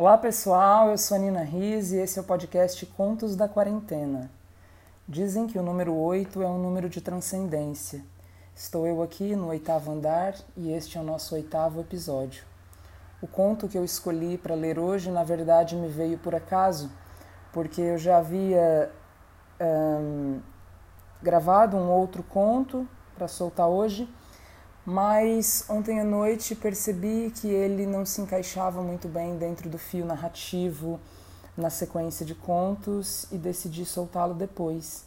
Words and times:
Olá 0.00 0.16
pessoal, 0.16 0.90
eu 0.90 0.96
sou 0.96 1.16
a 1.16 1.18
Nina 1.18 1.42
Riz 1.42 1.90
e 1.90 1.96
esse 1.96 2.20
é 2.20 2.22
o 2.22 2.24
podcast 2.24 2.86
Contos 2.86 3.34
da 3.34 3.48
Quarentena. 3.48 4.30
Dizem 5.08 5.48
que 5.48 5.58
o 5.58 5.62
número 5.62 5.92
8 5.92 6.40
é 6.40 6.46
um 6.46 6.56
número 6.56 6.88
de 6.88 7.00
transcendência. 7.00 8.04
Estou 8.54 8.86
eu 8.86 9.02
aqui 9.02 9.34
no 9.34 9.48
oitavo 9.48 9.90
andar 9.90 10.36
e 10.56 10.70
este 10.70 10.96
é 10.96 11.00
o 11.00 11.04
nosso 11.04 11.34
oitavo 11.34 11.80
episódio. 11.80 12.44
O 13.20 13.26
conto 13.26 13.66
que 13.66 13.76
eu 13.76 13.84
escolhi 13.84 14.38
para 14.38 14.54
ler 14.54 14.78
hoje, 14.78 15.10
na 15.10 15.24
verdade, 15.24 15.74
me 15.74 15.88
veio 15.88 16.16
por 16.16 16.32
acaso, 16.32 16.92
porque 17.52 17.80
eu 17.80 17.98
já 17.98 18.18
havia 18.18 18.92
gravado 21.20 21.76
um 21.76 21.90
outro 21.90 22.22
conto 22.22 22.86
para 23.16 23.26
soltar 23.26 23.66
hoje 23.66 24.08
mas 24.90 25.66
ontem 25.68 26.00
à 26.00 26.04
noite 26.04 26.54
percebi 26.54 27.30
que 27.30 27.46
ele 27.46 27.84
não 27.84 28.06
se 28.06 28.22
encaixava 28.22 28.80
muito 28.80 29.06
bem 29.06 29.36
dentro 29.36 29.68
do 29.68 29.76
fio 29.76 30.06
narrativo, 30.06 30.98
na 31.54 31.68
sequência 31.68 32.24
de 32.24 32.34
contos 32.34 33.30
e 33.30 33.36
decidi 33.36 33.84
soltá-lo 33.84 34.32
depois. 34.32 35.04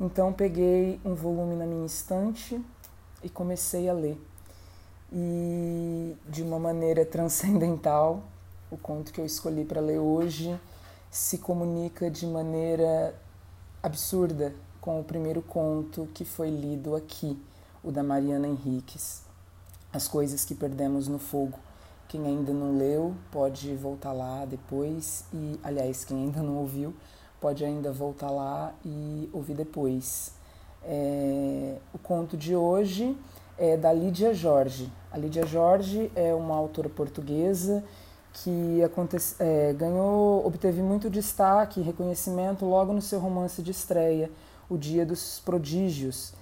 Então 0.00 0.32
peguei 0.32 0.98
um 1.04 1.14
volume 1.14 1.54
na 1.54 1.66
minha 1.66 1.84
estante 1.84 2.58
e 3.22 3.28
comecei 3.28 3.90
a 3.90 3.92
ler. 3.92 4.18
E 5.12 6.16
de 6.26 6.42
uma 6.42 6.58
maneira 6.58 7.04
transcendental, 7.04 8.22
o 8.70 8.78
conto 8.78 9.12
que 9.12 9.20
eu 9.20 9.26
escolhi 9.26 9.66
para 9.66 9.82
ler 9.82 9.98
hoje 9.98 10.58
se 11.10 11.36
comunica 11.36 12.10
de 12.10 12.26
maneira 12.26 13.14
absurda 13.82 14.54
com 14.80 14.98
o 14.98 15.04
primeiro 15.04 15.42
conto 15.42 16.08
que 16.14 16.24
foi 16.24 16.48
lido 16.48 16.96
aqui 16.96 17.38
o 17.82 17.90
da 17.90 18.02
Mariana 18.02 18.46
Henriques, 18.46 19.22
As 19.92 20.06
Coisas 20.06 20.44
que 20.44 20.54
Perdemos 20.54 21.08
no 21.08 21.18
Fogo. 21.18 21.58
Quem 22.08 22.26
ainda 22.26 22.52
não 22.52 22.76
leu 22.76 23.14
pode 23.30 23.74
voltar 23.76 24.12
lá 24.12 24.44
depois 24.44 25.24
e, 25.32 25.58
aliás, 25.62 26.04
quem 26.04 26.24
ainda 26.24 26.42
não 26.42 26.56
ouviu 26.56 26.94
pode 27.40 27.64
ainda 27.64 27.90
voltar 27.90 28.30
lá 28.30 28.74
e 28.84 29.30
ouvir 29.32 29.54
depois. 29.54 30.32
É, 30.82 31.76
o 31.92 31.98
conto 31.98 32.36
de 32.36 32.54
hoje 32.54 33.16
é 33.56 33.76
da 33.76 33.92
Lídia 33.92 34.34
Jorge. 34.34 34.92
A 35.10 35.16
Lídia 35.16 35.46
Jorge 35.46 36.10
é 36.14 36.34
uma 36.34 36.56
autora 36.56 36.88
portuguesa 36.88 37.82
que 38.32 38.80
é, 39.38 39.72
ganhou, 39.72 40.46
obteve 40.46 40.82
muito 40.82 41.10
destaque 41.10 41.80
e 41.80 41.82
reconhecimento 41.82 42.64
logo 42.64 42.92
no 42.92 43.02
seu 43.02 43.18
romance 43.18 43.62
de 43.62 43.70
estreia, 43.70 44.30
O 44.68 44.78
Dia 44.78 45.04
dos 45.04 45.40
Prodígios, 45.40 46.32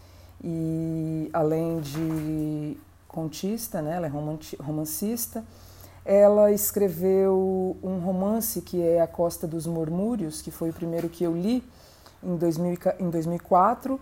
e 0.42 1.28
além 1.33 1.81
de 1.81 2.77
contista, 3.06 3.83
né, 3.83 3.97
ela 3.97 4.06
é 4.06 4.11
romancista, 4.61 5.45
ela 6.05 6.53
escreveu 6.53 7.77
um 7.83 7.98
romance 7.98 8.62
que 8.62 8.80
é 8.83 9.00
A 9.00 9.06
Costa 9.06 9.47
dos 9.47 9.67
Murmúrios, 9.67 10.41
que 10.41 10.50
foi 10.50 10.70
o 10.70 10.72
primeiro 10.72 11.08
que 11.08 11.25
eu 11.25 11.36
li 11.36 11.62
em, 12.22 12.36
2000, 12.36 12.78
em 12.98 13.11
2004, 13.11 14.00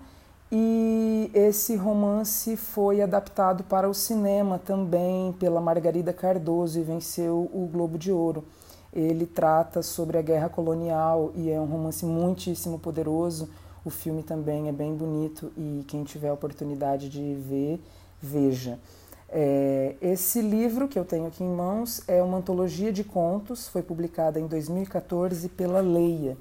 e 0.53 1.31
esse 1.35 1.75
romance 1.75 2.57
foi 2.57 3.03
adaptado 3.03 3.65
para 3.65 3.89
o 3.89 3.95
cinema 3.95 4.59
também 4.59 5.33
pela 5.33 5.61
Margarida 5.61 6.13
Cardoso 6.13 6.79
e 6.79 6.83
venceu 6.83 7.51
o 7.53 7.69
Globo 7.73 7.99
de 7.99 8.13
Ouro. 8.13 8.45
Ele 8.93 9.27
trata 9.27 9.83
sobre 9.83 10.17
a 10.17 10.23
guerra 10.23 10.49
colonial 10.49 11.33
e 11.35 11.51
é 11.51 11.61
um 11.61 11.67
romance 11.67 12.07
muitíssimo 12.07 12.79
poderoso, 12.79 13.51
o 13.87 13.91
filme 13.91 14.21
também 14.21 14.69
é 14.69 14.73
bem 14.73 14.97
bonito 14.97 15.53
e 15.57 15.85
quem 15.87 16.03
tiver 16.03 16.29
a 16.29 16.35
oportunidade 16.35 17.09
de 17.09 17.37
ver, 17.37 17.81
veja. 18.21 18.81
É, 19.29 19.95
esse 20.01 20.41
livro 20.41 20.89
que 20.89 20.99
eu 20.99 21.05
tenho 21.05 21.29
aqui 21.29 21.45
em 21.45 21.55
mãos 21.55 22.03
é 22.09 22.21
uma 22.21 22.39
antologia 22.39 22.93
de 22.93 23.05
contos, 23.05 23.69
foi 23.69 23.85
publicada 23.85 24.41
em 24.41 24.49
2014 24.49 25.49
pela 25.51 25.81
Leia. 25.81 26.37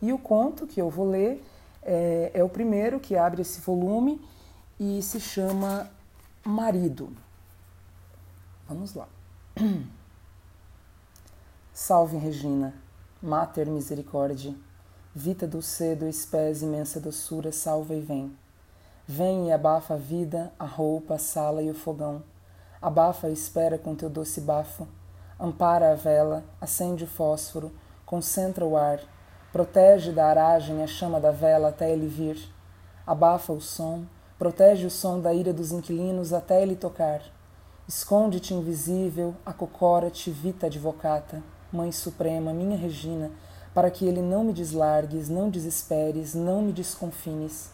E 0.00 0.10
o 0.10 0.18
conto 0.18 0.66
que 0.66 0.80
eu 0.80 0.88
vou 0.88 1.06
ler 1.10 1.44
é, 1.82 2.30
é 2.32 2.42
o 2.42 2.48
primeiro 2.48 2.98
que 2.98 3.14
abre 3.14 3.42
esse 3.42 3.60
volume 3.60 4.18
e 4.80 5.02
se 5.02 5.20
chama 5.20 5.90
Marido. 6.42 7.10
Vamos 8.66 8.94
lá. 8.94 9.06
Salve 11.74 12.16
Regina, 12.16 12.72
Mater 13.22 13.68
Misericórdia 13.68 14.54
Vita 15.18 15.46
dulcedo, 15.46 16.06
espés 16.06 16.60
imensa 16.60 17.00
doçura, 17.00 17.50
salva 17.50 17.94
e 17.94 18.02
vem. 18.02 18.36
Vem 19.06 19.48
e 19.48 19.50
abafa 19.50 19.94
a 19.94 19.96
vida, 19.96 20.52
a 20.58 20.66
roupa, 20.66 21.14
a 21.14 21.18
sala 21.18 21.62
e 21.62 21.70
o 21.70 21.74
fogão. 21.74 22.22
Abafa 22.82 23.30
e 23.30 23.32
espera 23.32 23.78
com 23.78 23.94
teu 23.94 24.10
doce 24.10 24.42
bafo. 24.42 24.86
Ampara 25.40 25.92
a 25.92 25.94
vela, 25.94 26.44
acende 26.60 27.04
o 27.04 27.06
fósforo, 27.06 27.72
concentra 28.04 28.62
o 28.62 28.76
ar, 28.76 29.00
protege 29.54 30.12
da 30.12 30.26
aragem 30.26 30.82
a 30.82 30.86
chama 30.86 31.18
da 31.18 31.30
vela 31.30 31.68
até 31.68 31.90
ele 31.90 32.08
vir. 32.08 32.52
Abafa 33.06 33.54
o 33.54 33.60
som, 33.60 34.04
protege 34.38 34.84
o 34.84 34.90
som 34.90 35.18
da 35.18 35.32
ira 35.32 35.50
dos 35.50 35.72
inquilinos 35.72 36.34
até 36.34 36.62
ele 36.62 36.76
tocar. 36.76 37.22
Esconde-te 37.88 38.52
invisível, 38.52 39.34
acocora-te, 39.46 40.30
vita 40.30 40.66
advocata, 40.66 41.42
Mãe 41.72 41.90
Suprema, 41.90 42.52
minha 42.52 42.76
Regina, 42.76 43.30
para 43.76 43.90
que 43.90 44.06
ele 44.06 44.22
não 44.22 44.42
me 44.42 44.54
deslargues, 44.54 45.28
não 45.28 45.50
desesperes, 45.50 46.34
não 46.34 46.62
me 46.62 46.72
desconfines. 46.72 47.68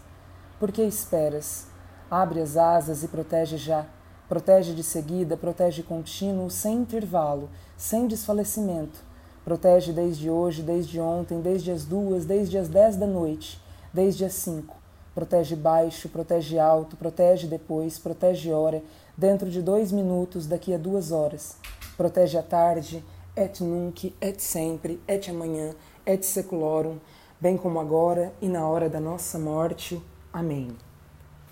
Por 0.58 0.72
que 0.72 0.82
esperas? 0.82 1.68
Abre 2.10 2.40
as 2.40 2.56
asas 2.56 3.04
e 3.04 3.08
protege 3.08 3.56
já. 3.56 3.86
Protege 4.28 4.74
de 4.74 4.82
seguida, 4.82 5.36
protege 5.36 5.80
contínuo, 5.84 6.50
sem 6.50 6.78
intervalo, 6.78 7.48
sem 7.76 8.08
desfalecimento. 8.08 8.98
Protege 9.44 9.92
desde 9.92 10.28
hoje, 10.28 10.60
desde 10.60 10.98
ontem, 10.98 11.40
desde 11.40 11.70
as 11.70 11.84
duas, 11.84 12.24
desde 12.24 12.58
as 12.58 12.66
dez 12.66 12.96
da 12.96 13.06
noite, 13.06 13.62
desde 13.94 14.24
as 14.24 14.32
cinco. 14.32 14.74
Protege 15.14 15.54
baixo, 15.54 16.08
protege 16.08 16.58
alto, 16.58 16.96
protege 16.96 17.46
depois, 17.46 17.96
protege 17.96 18.52
hora, 18.52 18.82
dentro 19.16 19.48
de 19.48 19.62
dois 19.62 19.92
minutos, 19.92 20.48
daqui 20.48 20.74
a 20.74 20.78
duas 20.78 21.12
horas. 21.12 21.56
Protege 21.96 22.36
à 22.36 22.42
tarde, 22.42 23.04
et 23.36 23.60
nunc, 23.60 24.12
et 24.20 24.40
sempre, 24.40 25.00
et 25.08 25.28
amanhã, 25.28 25.74
et 26.06 26.24
seculorum, 26.24 26.98
bem 27.40 27.56
como 27.56 27.80
agora 27.80 28.32
e 28.40 28.48
na 28.48 28.66
hora 28.66 28.88
da 28.88 29.00
nossa 29.00 29.38
morte. 29.38 30.02
Amém. 30.32 30.68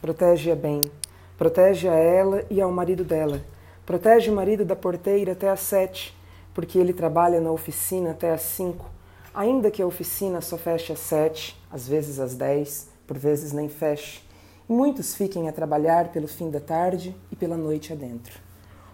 Protege-a 0.01 0.57
bem, 0.57 0.81
protege 1.37 1.89
a 1.89 1.95
ela 1.95 2.45
e 2.51 2.61
ao 2.61 2.73
marido 2.73 3.05
dela. 3.05 3.41
Protege 3.85 4.31
o 4.31 4.35
marido 4.35 4.65
da 4.65 4.77
porteira 4.77 5.33
até 5.33 5.49
às 5.49 5.61
sete, 5.61 6.17
porque 6.55 6.79
ele 6.79 6.93
trabalha 6.93 7.41
na 7.41 7.51
oficina 7.51 8.13
até 8.13 8.33
às 8.33 8.43
cinco. 8.43 8.87
Ainda 9.35 9.71
que 9.71 9.83
a 9.83 9.87
oficina 9.87 10.41
só 10.41 10.57
feche 10.57 10.93
às 10.93 11.01
sete, 11.01 11.61
às 11.71 11.87
vezes 11.87 12.19
às 12.19 12.35
dez, 12.35 12.89
por 13.07 13.19
vezes 13.19 13.53
nem 13.53 13.69
feche. 13.69 14.23
E 14.69 14.73
muitos 14.73 15.15
fiquem 15.15 15.49
a 15.49 15.53
trabalhar 15.53 16.09
pelo 16.09 16.29
fim 16.29 16.51
da 16.51 16.61
tarde 16.61 17.15
e 17.31 17.37
pela 17.37 17.57
noite 17.57 17.93
adentro. 17.93 18.39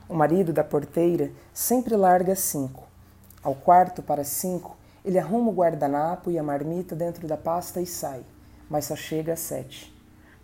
O 0.08 0.14
marido 0.14 0.52
da 0.52 0.64
porteira 0.64 1.30
sempre 1.52 1.96
larga 1.96 2.32
às 2.32 2.38
cinco. 2.38 2.84
Ao 3.42 3.54
quarto 3.54 4.02
para 4.02 4.24
cinco, 4.24 4.76
ele 5.06 5.20
arruma 5.20 5.50
o 5.50 5.54
guardanapo 5.54 6.32
e 6.32 6.38
a 6.38 6.42
marmita 6.42 6.96
dentro 6.96 7.28
da 7.28 7.36
pasta 7.36 7.80
e 7.80 7.86
sai, 7.86 8.24
mas 8.68 8.86
só 8.86 8.96
chega 8.96 9.34
às 9.34 9.38
sete. 9.38 9.94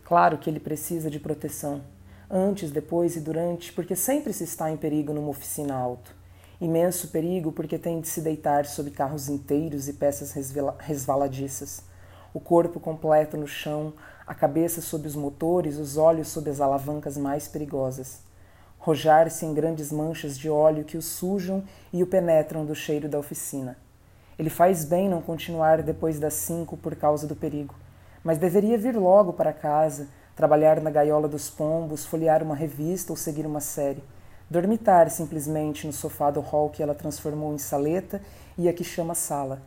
Claro 0.05 0.39
que 0.39 0.49
ele 0.49 0.61
precisa 0.61 1.11
de 1.11 1.19
proteção, 1.19 1.83
antes, 2.31 2.71
depois 2.71 3.17
e 3.17 3.21
durante, 3.21 3.73
porque 3.73 3.97
sempre 3.97 4.33
se 4.33 4.45
está 4.45 4.71
em 4.71 4.77
perigo 4.77 5.13
numa 5.13 5.31
oficina 5.31 5.75
alto. 5.75 6.15
Imenso 6.61 7.09
perigo 7.09 7.51
porque 7.51 7.77
tem 7.77 8.01
de 8.01 8.07
se 8.07 8.21
deitar 8.21 8.65
sob 8.65 8.93
carros 8.93 9.29
inteiros 9.29 9.89
e 9.89 9.95
peças 9.95 10.33
resvaladiças. 10.79 11.83
O 12.33 12.39
corpo 12.39 12.79
completo 12.79 13.37
no 13.37 13.49
chão, 13.49 13.93
a 14.25 14.33
cabeça 14.33 14.81
sob 14.81 15.09
os 15.09 15.17
motores, 15.17 15.77
os 15.77 15.97
olhos 15.97 16.29
sob 16.29 16.49
as 16.49 16.61
alavancas 16.61 17.17
mais 17.17 17.49
perigosas. 17.49 18.21
Rojar-se 18.79 19.45
em 19.45 19.53
grandes 19.53 19.91
manchas 19.91 20.39
de 20.39 20.49
óleo 20.49 20.85
que 20.85 20.97
o 20.97 21.03
sujam 21.03 21.65
e 21.93 22.01
o 22.01 22.07
penetram 22.07 22.65
do 22.65 22.77
cheiro 22.77 23.09
da 23.09 23.19
oficina. 23.19 23.77
Ele 24.39 24.49
faz 24.49 24.85
bem 24.85 25.09
não 25.09 25.21
continuar 25.21 25.83
depois 25.83 26.19
das 26.19 26.35
cinco 26.35 26.77
por 26.77 26.97
causa 26.97 27.27
do 27.27 27.37
perigo, 27.37 27.75
mas 28.25 28.39
deveria 28.39 28.79
vir 28.79 28.97
logo 28.97 29.33
para 29.33 29.53
casa, 29.53 30.09
trabalhar 30.35 30.81
na 30.81 30.91
gaiola 30.91 31.29
dos 31.29 31.51
pombos, 31.51 32.07
folhear 32.07 32.43
uma 32.43 32.55
revista 32.55 33.13
ou 33.13 33.17
seguir 33.17 33.45
uma 33.45 33.61
série. 33.61 34.03
Dormitar 34.49 35.11
simplesmente 35.11 35.87
no 35.87 35.93
sofá 35.93 36.31
do 36.31 36.41
hall 36.41 36.71
que 36.71 36.83
ela 36.83 36.95
transformou 36.95 37.55
em 37.55 37.59
saleta 37.59 38.23
e 38.57 38.69
a 38.69 38.73
que 38.73 38.85
chama 38.85 39.15
sala. 39.15 39.61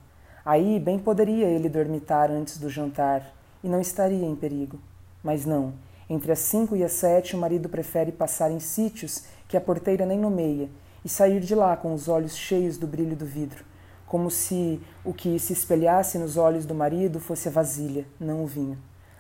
Aí 0.44 0.80
bem 0.80 0.98
poderia 0.98 1.48
ele 1.48 1.70
dormitar 1.70 2.32
antes 2.32 2.58
do 2.58 2.70
jantar 2.70 3.34
e 3.64 3.70
não 3.70 3.80
estaria 3.80 4.26
em 4.26 4.36
perigo. 4.36 4.80
Mas 5.24 5.46
não, 5.46 5.74
entre 6.10 6.32
as 6.32 6.40
cinco 6.40 6.76
e 6.76 6.84
as 6.84 6.92
sete 6.92 7.36
o 7.36 7.40
marido 7.40 7.70
prefere 7.70 8.12
passar 8.12 8.52
em 8.52 8.60
sítios 8.60 9.24
que 9.48 9.58
a 9.58 9.62
porteira 9.62 10.06
nem 10.06 10.20
nomeia 10.20 10.70
e 11.04 11.10
sair 11.10 11.40
de 11.40 11.54
lá 11.54 11.78
com 11.78 11.94
os 11.94 12.08
olhos 12.08 12.36
cheios 12.36 12.78
do 12.78 12.88
brilho 12.88 13.16
do 13.16 13.26
vidro 13.26 13.64
como 14.06 14.30
se 14.30 14.82
o 15.04 15.14
que 15.14 15.40
se 15.40 15.54
espelhasse 15.54 16.18
nos 16.18 16.38
olhos 16.38 16.66
do 16.66 16.76
marido 16.76 17.20
fosse 17.20 17.48
a 17.48 17.52
vasilha, 17.52 18.06
não 18.20 18.44
o 18.44 18.48
vinho. 18.48 18.78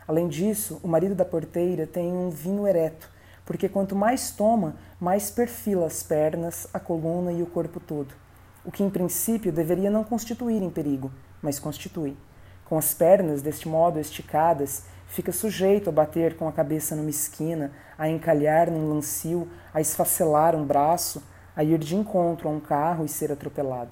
Além 0.07 0.27
disso, 0.27 0.79
o 0.83 0.87
marido 0.87 1.15
da 1.15 1.25
porteira 1.25 1.87
tem 1.87 2.11
um 2.11 2.29
vinho 2.29 2.67
ereto, 2.67 3.09
porque 3.45 3.67
quanto 3.67 3.95
mais 3.95 4.31
toma, 4.31 4.75
mais 4.99 5.31
perfila 5.31 5.87
as 5.87 6.03
pernas, 6.03 6.67
a 6.73 6.79
coluna 6.79 7.31
e 7.31 7.41
o 7.41 7.47
corpo 7.47 7.79
todo. 7.79 8.13
o 8.65 8.71
que 8.71 8.83
em 8.83 8.89
princípio 8.89 9.51
deveria 9.51 9.91
não 9.91 10.03
constituir 10.03 10.61
em 10.61 10.71
perigo, 10.71 11.11
mas 11.41 11.59
constitui. 11.59 12.17
Com 12.65 12.79
as 12.79 12.95
pernas 12.95 13.43
deste 13.43 13.69
modo 13.69 13.99
esticadas, 13.99 14.85
fica 15.07 15.31
sujeito 15.31 15.87
a 15.87 15.93
bater 15.93 16.35
com 16.35 16.47
a 16.47 16.51
cabeça 16.51 16.95
numa 16.95 17.11
esquina, 17.11 17.71
a 17.95 18.09
encalhar 18.09 18.71
num 18.71 18.89
lancio, 18.89 19.47
a 19.71 19.79
esfacelar 19.79 20.55
um 20.55 20.65
braço, 20.65 21.21
a 21.55 21.63
ir 21.63 21.77
de 21.77 21.95
encontro 21.95 22.49
a 22.49 22.51
um 22.51 22.59
carro 22.59 23.05
e 23.05 23.07
ser 23.07 23.31
atropelado. 23.31 23.91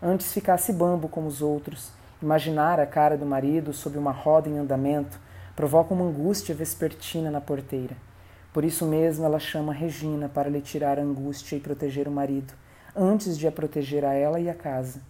Antes 0.00 0.32
ficasse 0.32 0.72
bambo 0.72 1.08
como 1.08 1.26
os 1.26 1.42
outros, 1.42 1.90
imaginar 2.22 2.78
a 2.78 2.86
cara 2.86 3.16
do 3.16 3.26
marido 3.26 3.72
sob 3.72 3.98
uma 3.98 4.12
roda 4.12 4.48
em 4.48 4.56
andamento 4.56 5.18
provoca 5.56 5.92
uma 5.92 6.04
angústia 6.04 6.54
vespertina 6.54 7.32
na 7.32 7.40
porteira. 7.40 7.96
Por 8.52 8.64
isso 8.64 8.86
mesmo 8.86 9.24
ela 9.24 9.40
chama 9.40 9.72
Regina 9.72 10.28
para 10.28 10.48
lhe 10.48 10.60
tirar 10.60 11.00
a 11.00 11.02
angústia 11.02 11.56
e 11.56 11.60
proteger 11.60 12.06
o 12.06 12.12
marido, 12.12 12.54
antes 12.94 13.36
de 13.36 13.48
a 13.48 13.52
proteger 13.52 14.04
a 14.04 14.14
ela 14.14 14.38
e 14.38 14.48
a 14.48 14.54
casa. 14.54 15.00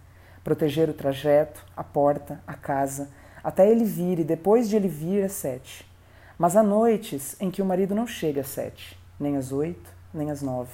Proteger 0.43 0.89
o 0.89 0.93
trajeto, 0.93 1.63
a 1.77 1.83
porta, 1.83 2.41
a 2.47 2.55
casa, 2.55 3.09
até 3.43 3.69
ele 3.69 3.85
vir 3.85 4.17
e 4.17 4.23
depois 4.23 4.67
de 4.67 4.75
ele 4.75 4.87
vir 4.87 5.23
às 5.23 5.33
sete. 5.33 5.87
Mas 6.35 6.55
há 6.55 6.63
noites 6.63 7.35
em 7.39 7.51
que 7.51 7.61
o 7.61 7.65
marido 7.65 7.93
não 7.93 8.07
chega 8.07 8.41
às 8.41 8.47
sete, 8.47 8.99
nem 9.19 9.37
às 9.37 9.51
oito, 9.51 9.93
nem 10.11 10.31
às 10.31 10.41
nove. 10.41 10.71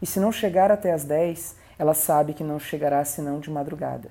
E 0.00 0.06
se 0.06 0.18
não 0.18 0.32
chegar 0.32 0.72
até 0.72 0.92
às 0.92 1.04
dez, 1.04 1.54
ela 1.82 1.94
sabe 1.94 2.32
que 2.32 2.44
não 2.44 2.60
chegará 2.60 3.04
senão 3.04 3.40
de 3.40 3.50
madrugada. 3.50 4.08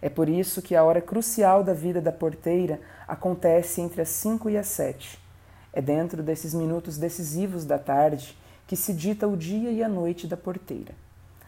É 0.00 0.08
por 0.08 0.28
isso 0.28 0.60
que 0.60 0.74
a 0.74 0.82
hora 0.82 1.00
crucial 1.00 1.62
da 1.62 1.72
vida 1.72 2.00
da 2.00 2.10
porteira 2.10 2.80
acontece 3.06 3.80
entre 3.80 4.02
as 4.02 4.08
cinco 4.08 4.50
e 4.50 4.58
as 4.58 4.66
sete. 4.66 5.22
É 5.72 5.80
dentro 5.80 6.20
desses 6.20 6.52
minutos 6.52 6.98
decisivos 6.98 7.64
da 7.64 7.78
tarde 7.78 8.36
que 8.66 8.74
se 8.74 8.92
dita 8.92 9.28
o 9.28 9.36
dia 9.36 9.70
e 9.70 9.84
a 9.84 9.88
noite 9.88 10.26
da 10.26 10.36
porteira. 10.36 10.96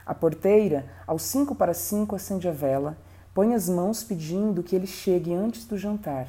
A 0.07 0.15
porteira, 0.15 0.87
aos 1.09 1.23
cinco 1.23 1.57
para 1.57 1.75
cinco, 1.75 2.15
acende 2.15 2.47
a 2.47 2.53
vela, 2.53 2.97
põe 3.35 3.53
as 3.53 3.69
mãos 3.69 4.05
pedindo 4.05 4.63
que 4.63 4.77
ele 4.77 4.87
chegue 4.87 5.35
antes 5.35 5.65
do 5.65 5.77
jantar, 5.77 6.29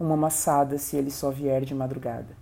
uma 0.00 0.16
maçada 0.16 0.78
se 0.78 0.96
ele 0.96 1.10
só 1.10 1.30
vier 1.30 1.62
de 1.62 1.74
madrugada. 1.74 2.34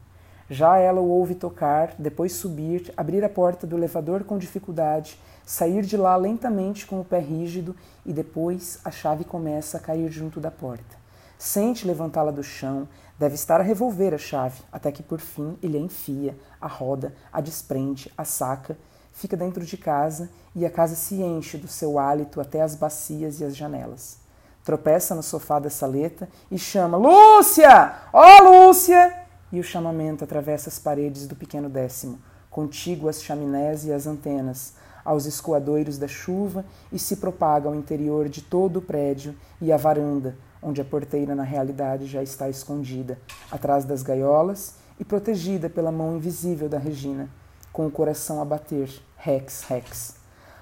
Já 0.48 0.78
ela 0.78 1.00
o 1.00 1.08
ouve 1.08 1.34
tocar, 1.34 1.96
depois 1.98 2.34
subir, 2.34 2.94
abrir 2.96 3.24
a 3.24 3.28
porta 3.28 3.66
do 3.66 3.76
elevador 3.76 4.22
com 4.22 4.38
dificuldade, 4.38 5.18
sair 5.46 5.82
de 5.82 5.96
lá 5.96 6.14
lentamente 6.16 6.84
com 6.84 7.00
o 7.00 7.04
pé 7.04 7.20
rígido 7.20 7.74
e 8.04 8.12
depois 8.12 8.78
a 8.84 8.90
chave 8.90 9.24
começa 9.24 9.78
a 9.78 9.80
cair 9.80 10.10
junto 10.10 10.40
da 10.40 10.50
porta. 10.50 10.96
Sente 11.38 11.86
levantá-la 11.86 12.30
do 12.30 12.42
chão, 12.42 12.88
deve 13.18 13.36
estar 13.36 13.60
a 13.60 13.62
revolver 13.64 14.12
a 14.12 14.18
chave, 14.18 14.60
até 14.70 14.92
que 14.92 15.02
por 15.02 15.20
fim 15.20 15.56
ele 15.62 15.78
a 15.78 15.80
enfia, 15.80 16.36
a 16.60 16.66
roda, 16.66 17.14
a 17.32 17.40
desprende, 17.40 18.12
a 18.18 18.24
saca, 18.24 18.76
fica 19.12 19.36
dentro 19.36 19.64
de 19.64 19.78
casa 19.78 20.28
e 20.54 20.66
a 20.66 20.70
casa 20.70 20.94
se 20.94 21.22
enche 21.22 21.56
do 21.56 21.68
seu 21.68 21.98
hálito 21.98 22.40
até 22.40 22.60
as 22.60 22.74
bacias 22.74 23.40
e 23.40 23.44
as 23.44 23.56
janelas. 23.56 24.18
Tropeça 24.64 25.14
no 25.14 25.22
sofá 25.22 25.58
da 25.58 25.70
saleta 25.70 26.28
e 26.50 26.58
chama: 26.58 26.98
Lúcia! 26.98 27.94
Ó 28.12 28.20
oh, 28.20 28.66
Lúcia! 28.66 29.26
e 29.52 29.60
o 29.60 29.64
chamamento 29.64 30.24
atravessa 30.24 30.68
as 30.68 30.78
paredes 30.78 31.26
do 31.26 31.36
pequeno 31.36 31.68
décimo, 31.68 32.18
contíguo 32.50 33.08
às 33.08 33.22
chaminés 33.22 33.84
e 33.84 33.92
às 33.92 34.06
antenas, 34.06 34.74
aos 35.06 35.24
escoadouros 35.24 35.96
da 35.96 36.08
chuva 36.08 36.64
e 36.92 36.98
se 36.98 37.16
propaga 37.16 37.68
ao 37.68 37.74
interior 37.76 38.28
de 38.28 38.42
todo 38.42 38.78
o 38.78 38.82
prédio 38.82 39.34
e 39.60 39.72
à 39.72 39.76
varanda, 39.76 40.36
onde 40.60 40.80
a 40.80 40.84
porteira 40.84 41.32
na 41.34 41.44
realidade 41.44 42.06
já 42.06 42.22
está 42.22 42.48
escondida, 42.48 43.18
atrás 43.50 43.84
das 43.84 44.02
gaiolas 44.02 44.74
e 44.98 45.04
protegida 45.04 45.70
pela 45.70 45.92
mão 45.92 46.16
invisível 46.16 46.68
da 46.68 46.78
Regina, 46.78 47.30
com 47.72 47.86
o 47.86 47.90
coração 47.90 48.42
a 48.42 48.44
bater, 48.44 48.90
rex, 49.16 49.62
rex. 49.68 50.16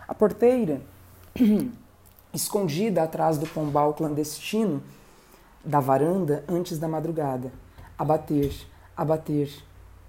A 0.06 0.14
porteira, 0.14 0.82
escondida 2.34 3.02
atrás 3.02 3.38
do 3.38 3.46
pombal 3.46 3.94
clandestino 3.94 4.82
da 5.64 5.80
varanda 5.80 6.44
antes 6.46 6.78
da 6.78 6.86
madrugada, 6.86 7.50
a 7.96 8.04
bater, 8.04 8.54
a 8.94 9.04
bater, 9.04 9.50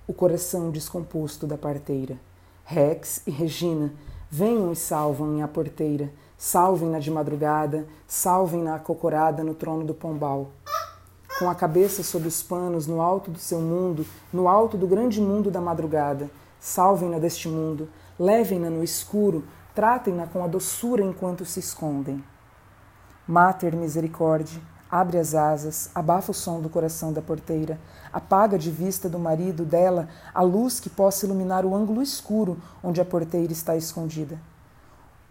o 0.05 0.13
coração 0.13 0.69
descomposto 0.71 1.47
da 1.47 1.57
parteira. 1.57 2.17
Rex 2.65 3.21
e 3.27 3.31
Regina, 3.31 3.93
venham 4.35 4.73
e 4.73 4.75
salvam-me 4.75 5.41
a 5.41 5.47
porteira, 5.47 6.11
salvem-na 6.37 6.99
de 6.99 7.09
madrugada, 7.09 7.87
salvem-na 8.05 8.75
acocorada 8.75 9.45
no 9.45 9.53
trono 9.53 9.85
do 9.85 9.93
pombal. 9.93 10.51
Com 11.39 11.49
a 11.49 11.55
cabeça 11.55 12.03
sob 12.03 12.27
os 12.27 12.43
panos, 12.43 12.85
no 12.85 13.01
alto 13.01 13.31
do 13.31 13.39
seu 13.39 13.61
mundo, 13.61 14.05
no 14.33 14.49
alto 14.49 14.77
do 14.77 14.87
grande 14.87 15.21
mundo 15.21 15.49
da 15.49 15.61
madrugada, 15.61 16.29
salvem-na 16.59 17.17
deste 17.17 17.47
mundo, 17.47 17.87
levem-na 18.19 18.69
no 18.69 18.83
escuro, 18.83 19.45
tratem-na 19.73 20.27
com 20.27 20.43
a 20.43 20.47
doçura 20.47 21.01
enquanto 21.01 21.45
se 21.45 21.61
escondem. 21.61 22.21
Mater 23.25 23.73
misericórdia, 23.73 24.61
abre 24.89 25.17
as 25.17 25.35
asas, 25.35 25.89
abafa 25.93 26.31
o 26.31 26.33
som 26.33 26.61
do 26.61 26.69
coração 26.69 27.11
da 27.11 27.21
porteira, 27.21 27.79
apaga 28.13 28.57
de 28.57 28.71
vista 28.71 29.09
do 29.09 29.19
marido 29.19 29.65
dela 29.65 30.07
a 30.33 30.41
luz 30.41 30.79
que 30.79 30.89
possa 30.89 31.25
iluminar 31.25 31.65
o 31.65 31.75
ângulo 31.75 32.01
escuro 32.01 32.57
onde 32.83 33.01
a 33.01 33.05
porteira 33.05 33.51
está 33.51 33.75
escondida. 33.75 34.39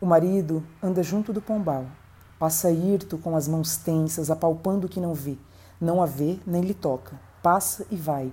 O 0.01 0.07
marido 0.07 0.63
anda 0.83 1.03
junto 1.03 1.33
do 1.33 1.41
pombal, 1.41 1.87
passa 2.39 2.71
hirto 2.71 3.17
com 3.17 3.37
as 3.37 3.49
mãos 3.49 3.77
tensas, 3.77 4.31
apalpando 4.31 4.87
o 4.87 4.91
que 4.91 5.01
não 5.01 5.15
vê, 5.15 5.39
não 5.81 6.03
a 6.03 6.07
vê 6.07 6.39
nem 6.47 6.63
lhe 6.63 6.75
toca, 6.75 7.19
passa 7.43 7.87
e 7.91 7.97
vai. 7.97 8.33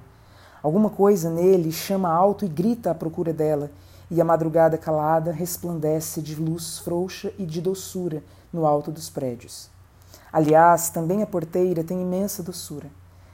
Alguma 0.61 0.89
coisa 0.89 1.29
nele 1.29 1.71
chama 1.71 2.11
alto 2.11 2.45
e 2.45 2.49
grita 2.49 2.91
à 2.91 2.95
procura 2.95 3.31
dela, 3.31 3.71
e 4.09 4.19
a 4.19 4.25
madrugada 4.25 4.77
calada 4.77 5.31
resplandece 5.31 6.21
de 6.21 6.35
luz 6.35 6.79
frouxa 6.79 7.31
e 7.39 7.45
de 7.45 7.61
doçura 7.61 8.21
no 8.51 8.65
alto 8.65 8.91
dos 8.91 9.09
prédios. 9.09 9.69
Aliás, 10.31 10.89
também 10.89 11.21
a 11.21 11.27
porteira 11.27 11.83
tem 11.83 12.01
imensa 12.01 12.41
doçura. 12.41 12.89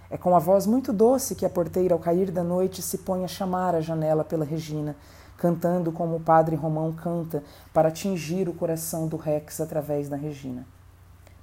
É 0.09 0.17
com 0.17 0.35
a 0.35 0.39
voz 0.39 0.65
muito 0.65 0.93
doce 0.93 1.35
que 1.35 1.45
a 1.45 1.49
porteira, 1.49 1.93
ao 1.93 1.99
cair 1.99 2.31
da 2.31 2.43
noite, 2.43 2.81
se 2.81 2.99
põe 2.99 3.25
a 3.25 3.27
chamar 3.27 3.75
a 3.75 3.81
janela 3.81 4.23
pela 4.23 4.45
Regina, 4.45 4.95
cantando 5.37 5.91
como 5.91 6.15
o 6.15 6.19
padre 6.19 6.55
Romão 6.55 6.93
canta 6.93 7.43
para 7.73 7.89
atingir 7.89 8.47
o 8.49 8.53
coração 8.53 9.07
do 9.07 9.17
Rex 9.17 9.61
através 9.61 10.09
da 10.09 10.15
Regina, 10.15 10.65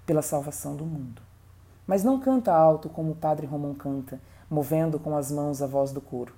pela 0.05 0.23
salvação 0.23 0.75
do 0.75 0.85
mundo. 0.85 1.23
Mas 1.87 2.03
não 2.03 2.19
canta 2.19 2.53
alto 2.53 2.89
como 2.89 3.13
o 3.13 3.17
padre 3.17 3.47
Romão 3.47 3.75
canta, 3.75 4.21
movendo 4.51 4.99
com 4.99 5.17
as 5.17 5.31
mãos 5.31 5.61
a 5.61 5.67
voz 5.67 5.93
do 5.93 6.01
coro. 6.01 6.35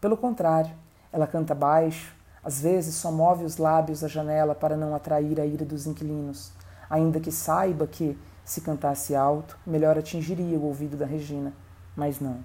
Pelo 0.00 0.16
contrário, 0.16 0.72
ela 1.12 1.26
canta 1.26 1.54
baixo, 1.54 2.14
às 2.42 2.60
vezes 2.60 2.94
só 2.94 3.10
move 3.10 3.44
os 3.44 3.56
lábios 3.56 4.04
à 4.04 4.08
janela 4.08 4.54
para 4.54 4.76
não 4.76 4.94
atrair 4.94 5.40
a 5.40 5.46
ira 5.46 5.64
dos 5.64 5.86
inquilinos, 5.86 6.52
ainda 6.88 7.20
que 7.20 7.30
saiba 7.30 7.86
que, 7.86 8.18
se 8.48 8.62
cantasse 8.62 9.14
alto, 9.14 9.58
melhor 9.66 9.98
atingiria 9.98 10.58
o 10.58 10.64
ouvido 10.64 10.96
da 10.96 11.04
Regina. 11.04 11.52
Mas 11.94 12.18
não. 12.18 12.38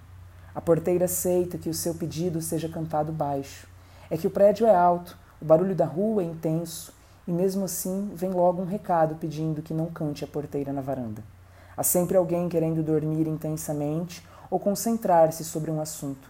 A 0.54 0.60
porteira 0.60 1.06
aceita 1.06 1.58
que 1.58 1.70
o 1.70 1.74
seu 1.74 1.96
pedido 1.96 2.42
seja 2.42 2.68
cantado 2.68 3.14
baixo. 3.14 3.66
É 4.12 4.18
que 4.18 4.28
o 4.28 4.30
prédio 4.30 4.68
é 4.68 4.76
alto, 4.76 5.18
o 5.42 5.46
barulho 5.46 5.74
da 5.74 5.86
rua 5.86 6.22
é 6.22 6.26
intenso, 6.26 6.94
e 7.26 7.32
mesmo 7.32 7.64
assim 7.64 8.12
vem 8.14 8.32
logo 8.32 8.62
um 8.62 8.66
recado 8.66 9.16
pedindo 9.16 9.62
que 9.62 9.74
não 9.74 9.86
cante 9.86 10.26
a 10.26 10.28
porteira 10.28 10.74
na 10.74 10.82
varanda. 10.82 11.24
Há 11.78 11.84
sempre 11.84 12.18
alguém 12.18 12.50
querendo 12.50 12.84
dormir 12.84 13.26
intensamente 13.26 14.28
ou 14.52 14.60
concentrar-se 14.60 15.46
sobre 15.46 15.72
um 15.72 15.80
assunto. 15.80 16.30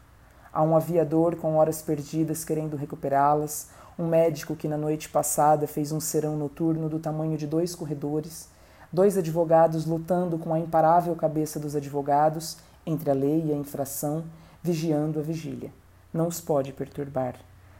Há 0.53 0.61
um 0.61 0.75
aviador 0.75 1.35
com 1.35 1.55
horas 1.55 1.81
perdidas 1.81 2.45
querendo 2.45 2.77
recuperá-las, 2.77 3.69
um 3.97 4.05
médico 4.05 4.55
que 4.55 4.67
na 4.67 4.77
noite 4.77 5.09
passada 5.09 5.65
fez 5.65 5.91
um 5.91 5.99
serão 5.99 6.37
noturno 6.37 6.87
do 6.87 6.99
tamanho 6.99 7.35
de 7.35 7.47
dois 7.47 7.73
corredores, 7.73 8.52
dois 8.93 9.17
advogados 9.17 9.87
lutando 9.87 10.37
com 10.37 10.53
a 10.53 10.59
imparável 10.59 11.15
cabeça 11.15 11.59
dos 11.59 11.75
advogados 11.75 12.57
entre 12.85 13.09
a 13.09 13.13
lei 13.13 13.45
e 13.47 13.51
a 13.51 13.55
infração, 13.55 14.23
vigiando 14.61 15.19
a 15.19 15.23
vigília. 15.23 15.73
Não 16.13 16.27
os 16.27 16.39
pode 16.39 16.71
perturbar. 16.71 17.33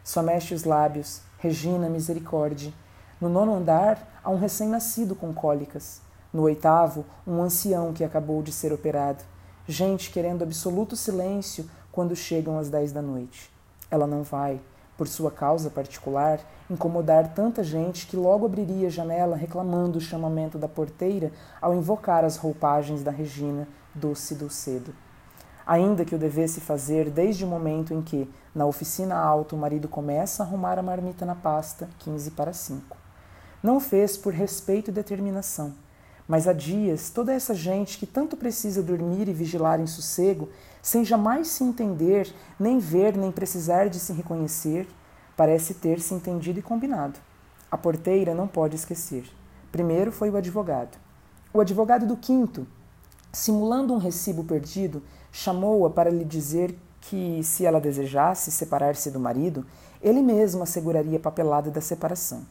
Só 0.03 0.23
mexe 0.23 0.55
os 0.55 0.63
lábios, 0.63 1.21
Regina 1.37 1.89
misericórdia. 1.89 2.73
No 3.21 3.29
nono 3.29 3.53
andar, 3.53 4.21
há 4.23 4.29
um 4.29 4.37
recém-nascido 4.37 5.13
com 5.13 5.33
cólicas. 5.33 6.01
No 6.33 6.43
oitavo, 6.43 7.05
um 7.27 7.41
ancião 7.41 7.93
que 7.93 8.03
acabou 8.03 8.41
de 8.41 8.51
ser 8.51 8.73
operado. 8.73 9.23
Gente 9.67 10.09
querendo 10.09 10.41
absoluto 10.41 10.95
silêncio 10.95 11.69
quando 11.91 12.15
chegam 12.15 12.57
às 12.57 12.69
dez 12.69 12.91
da 12.91 13.01
noite. 13.01 13.51
Ela 13.91 14.07
não 14.07 14.23
vai, 14.23 14.59
por 14.97 15.07
sua 15.07 15.31
causa 15.31 15.69
particular, 15.69 16.39
incomodar 16.69 17.33
tanta 17.33 17.63
gente 17.63 18.07
que 18.07 18.15
logo 18.15 18.45
abriria 18.45 18.87
a 18.87 18.91
janela 18.91 19.35
reclamando 19.35 19.97
o 19.97 20.01
chamamento 20.01 20.57
da 20.57 20.67
porteira 20.67 21.31
ao 21.61 21.73
invocar 21.73 22.23
as 22.23 22.37
roupagens 22.37 23.03
da 23.03 23.11
Regina, 23.11 23.67
doce 23.93 24.35
do 24.35 24.49
cedo. 24.49 24.93
Ainda 25.65 26.03
que 26.03 26.13
o 26.13 26.19
devesse 26.19 26.59
fazer 26.59 27.09
desde 27.09 27.45
o 27.45 27.47
momento 27.47 27.93
em 27.93 28.01
que, 28.01 28.29
na 28.53 28.65
oficina 28.65 29.15
alta, 29.15 29.55
o 29.55 29.59
marido 29.59 29.87
começa 29.87 30.43
a 30.43 30.45
arrumar 30.45 30.77
a 30.77 30.83
marmita 30.83 31.25
na 31.25 31.35
pasta, 31.35 31.89
quinze 31.99 32.31
para 32.31 32.53
cinco. 32.53 32.97
Não 33.61 33.77
o 33.77 33.79
fez 33.79 34.17
por 34.17 34.33
respeito 34.33 34.91
e 34.91 34.93
determinação, 34.93 35.73
mas 36.27 36.47
há 36.47 36.53
dias 36.53 37.09
toda 37.09 37.33
essa 37.33 37.53
gente 37.53 37.97
que 37.97 38.05
tanto 38.05 38.35
precisa 38.35 38.83
dormir 38.83 39.29
e 39.29 39.33
vigilar 39.33 39.79
em 39.79 39.87
sossego 39.87 40.49
sem 40.83 41.05
jamais 41.05 41.47
se 41.47 41.63
entender, 41.63 42.35
nem 42.59 42.77
ver, 42.77 43.15
nem 43.15 43.31
precisar 43.31 43.87
de 43.87 43.97
se 44.01 44.11
reconhecer, 44.11 44.85
parece 45.35 45.75
ter 45.75 46.01
se 46.01 46.13
entendido 46.13 46.59
e 46.59 46.61
combinado. 46.61 47.17
A 47.71 47.77
porteira 47.77 48.35
não 48.35 48.49
pode 48.49 48.75
esquecer. 48.75 49.23
Primeiro 49.71 50.11
foi 50.11 50.29
o 50.29 50.35
advogado. 50.35 50.97
O 51.53 51.61
advogado 51.61 52.05
do 52.05 52.17
quinto, 52.17 52.67
simulando 53.31 53.93
um 53.93 53.97
recibo 53.97 54.43
perdido, 54.43 55.01
chamou-a 55.31 55.89
para 55.89 56.09
lhe 56.09 56.25
dizer 56.25 56.77
que, 56.99 57.41
se 57.43 57.65
ela 57.65 57.79
desejasse 57.79 58.51
separar-se 58.51 59.09
do 59.09 59.21
marido, 59.21 59.65
ele 60.01 60.21
mesmo 60.21 60.63
asseguraria 60.63 61.17
a 61.17 61.21
papelada 61.21 61.71
da 61.71 61.79
separação. 61.79 62.45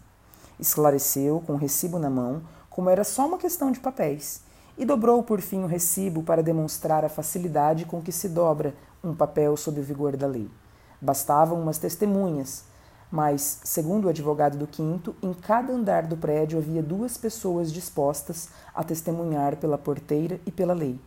Esclareceu, 0.59 1.43
com 1.47 1.53
o 1.53 1.59
recibo 1.59 1.99
na 1.99 2.09
mão, 2.09 2.43
como 2.71 2.89
era 2.89 3.05
só 3.05 3.27
uma 3.27 3.37
questão 3.37 3.71
de 3.71 3.79
papéis, 3.79 4.41
e 4.77 4.85
dobrou 4.85 5.23
por 5.23 5.41
fim 5.41 5.63
o 5.63 5.67
recibo 5.67 6.23
para 6.23 6.43
demonstrar 6.43 7.05
a 7.05 7.09
facilidade 7.09 7.85
com 7.85 8.01
que 8.01 8.13
se 8.13 8.29
dobra 8.29 8.75
um 9.03 9.15
papel 9.15 9.57
sob 9.57 9.81
o 9.81 9.83
vigor 9.85 10.17
da 10.17 10.27
lei. 10.27 10.51
Bastavam 11.01 11.61
umas 11.61 11.79
testemunhas, 11.79 12.65
mas, 13.11 13.61
segundo 13.65 14.07
o 14.07 14.09
advogado 14.09 14.57
do 14.57 14.67
quinto, 14.67 15.15
em 15.23 15.35
cada 15.35 15.73
andar 15.73 16.07
do 16.07 16.17
prédio 16.17 16.59
havia 16.59 16.83
duas 16.83 17.19
pessoas 17.19 17.71
dispostas 17.71 18.49
a 18.75 18.83
testemunhar 18.83 19.57
pela 19.57 19.77
porteira 19.77 20.41
e 20.47 20.51
pela 20.51 20.73
lei. 20.73 20.99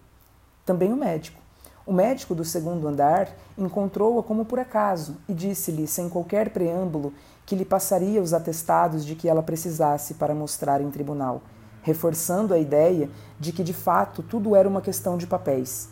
Também 0.65 0.93
o 0.93 0.97
médico. 0.97 1.41
O 1.85 1.93
médico 1.93 2.33
do 2.33 2.43
segundo 2.43 2.87
andar 2.87 3.29
encontrou-a 3.57 4.23
como 4.23 4.45
por 4.45 4.59
acaso 4.59 5.17
e 5.27 5.33
disse-lhe, 5.33 5.87
sem 5.87 6.09
qualquer 6.09 6.49
preâmbulo, 6.49 7.13
que 7.45 7.55
lhe 7.55 7.65
passaria 7.65 8.21
os 8.21 8.33
atestados 8.33 9.05
de 9.05 9.15
que 9.15 9.29
ela 9.29 9.43
precisasse 9.43 10.15
para 10.15 10.33
mostrar 10.33 10.81
em 10.81 10.89
tribunal, 10.89 11.41
reforçando 11.85 12.51
a 12.51 12.57
ideia 12.57 13.11
de 13.39 13.51
que 13.51 13.63
de 13.63 13.71
fato 13.71 14.23
tudo 14.23 14.55
era 14.55 14.67
uma 14.67 14.81
questão 14.81 15.19
de 15.19 15.27
papéis. 15.27 15.87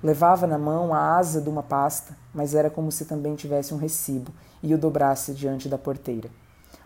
Levava 0.00 0.46
na 0.46 0.56
mão 0.56 0.94
a 0.94 1.16
asa 1.16 1.40
de 1.40 1.48
uma 1.48 1.64
pasta, 1.64 2.16
mas 2.32 2.54
era 2.54 2.70
como 2.70 2.92
se 2.92 3.06
também 3.06 3.34
tivesse 3.34 3.74
um 3.74 3.76
recibo 3.76 4.30
e 4.62 4.72
o 4.72 4.78
dobrasse 4.78 5.34
diante 5.34 5.68
da 5.68 5.76
porteira. 5.76 6.30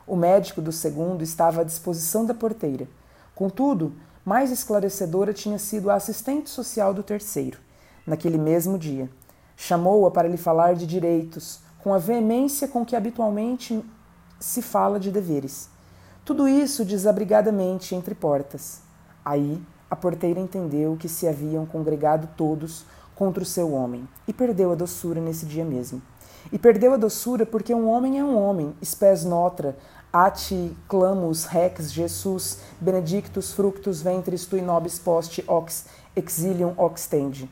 O 0.06 0.16
médico 0.16 0.62
do 0.62 0.72
segundo 0.72 1.22
estava 1.22 1.60
à 1.60 1.64
disposição 1.64 2.24
da 2.24 2.32
porteira. 2.32 2.88
Contudo, 3.34 3.92
mais 4.24 4.50
esclarecedora 4.50 5.34
tinha 5.34 5.58
sido 5.58 5.90
a 5.90 5.94
assistente 5.94 6.48
social 6.48 6.94
do 6.94 7.02
terceiro 7.02 7.58
naquele 8.06 8.38
mesmo 8.38 8.78
dia. 8.78 9.10
Chamou-a 9.54 10.10
para 10.10 10.28
lhe 10.28 10.38
falar 10.38 10.74
de 10.74 10.86
direitos, 10.86 11.60
com 11.78 11.92
a 11.92 11.98
veemência 11.98 12.66
com 12.66 12.86
que 12.86 12.96
habitualmente 12.96 13.84
se 14.40 14.62
fala 14.62 14.98
de 14.98 15.10
deveres. 15.10 15.75
Tudo 16.26 16.48
isso 16.48 16.84
desabrigadamente 16.84 17.94
entre 17.94 18.12
portas. 18.12 18.80
Aí 19.24 19.62
a 19.88 19.94
porteira 19.94 20.40
entendeu 20.40 20.96
que 20.98 21.08
se 21.08 21.28
haviam 21.28 21.64
congregado 21.64 22.28
todos 22.36 22.84
contra 23.14 23.44
o 23.44 23.46
seu 23.46 23.72
homem 23.72 24.08
e 24.26 24.32
perdeu 24.32 24.72
a 24.72 24.74
doçura 24.74 25.20
nesse 25.20 25.46
dia 25.46 25.64
mesmo. 25.64 26.02
E 26.50 26.58
perdeu 26.58 26.94
a 26.94 26.96
doçura 26.96 27.46
porque 27.46 27.72
um 27.72 27.88
homem 27.88 28.18
é 28.18 28.24
um 28.24 28.36
homem, 28.36 28.74
spes 28.82 29.24
notra, 29.24 29.78
ati 30.12 30.76
clamus 30.88 31.44
rex 31.44 31.92
Jesus, 31.92 32.58
benedictus 32.80 33.52
fructus 33.52 34.02
ventris 34.02 34.46
tui 34.46 34.60
nobis 34.60 34.98
post 34.98 35.44
ox 35.46 35.86
exilium 36.16 36.74
oxtendi 36.76 37.48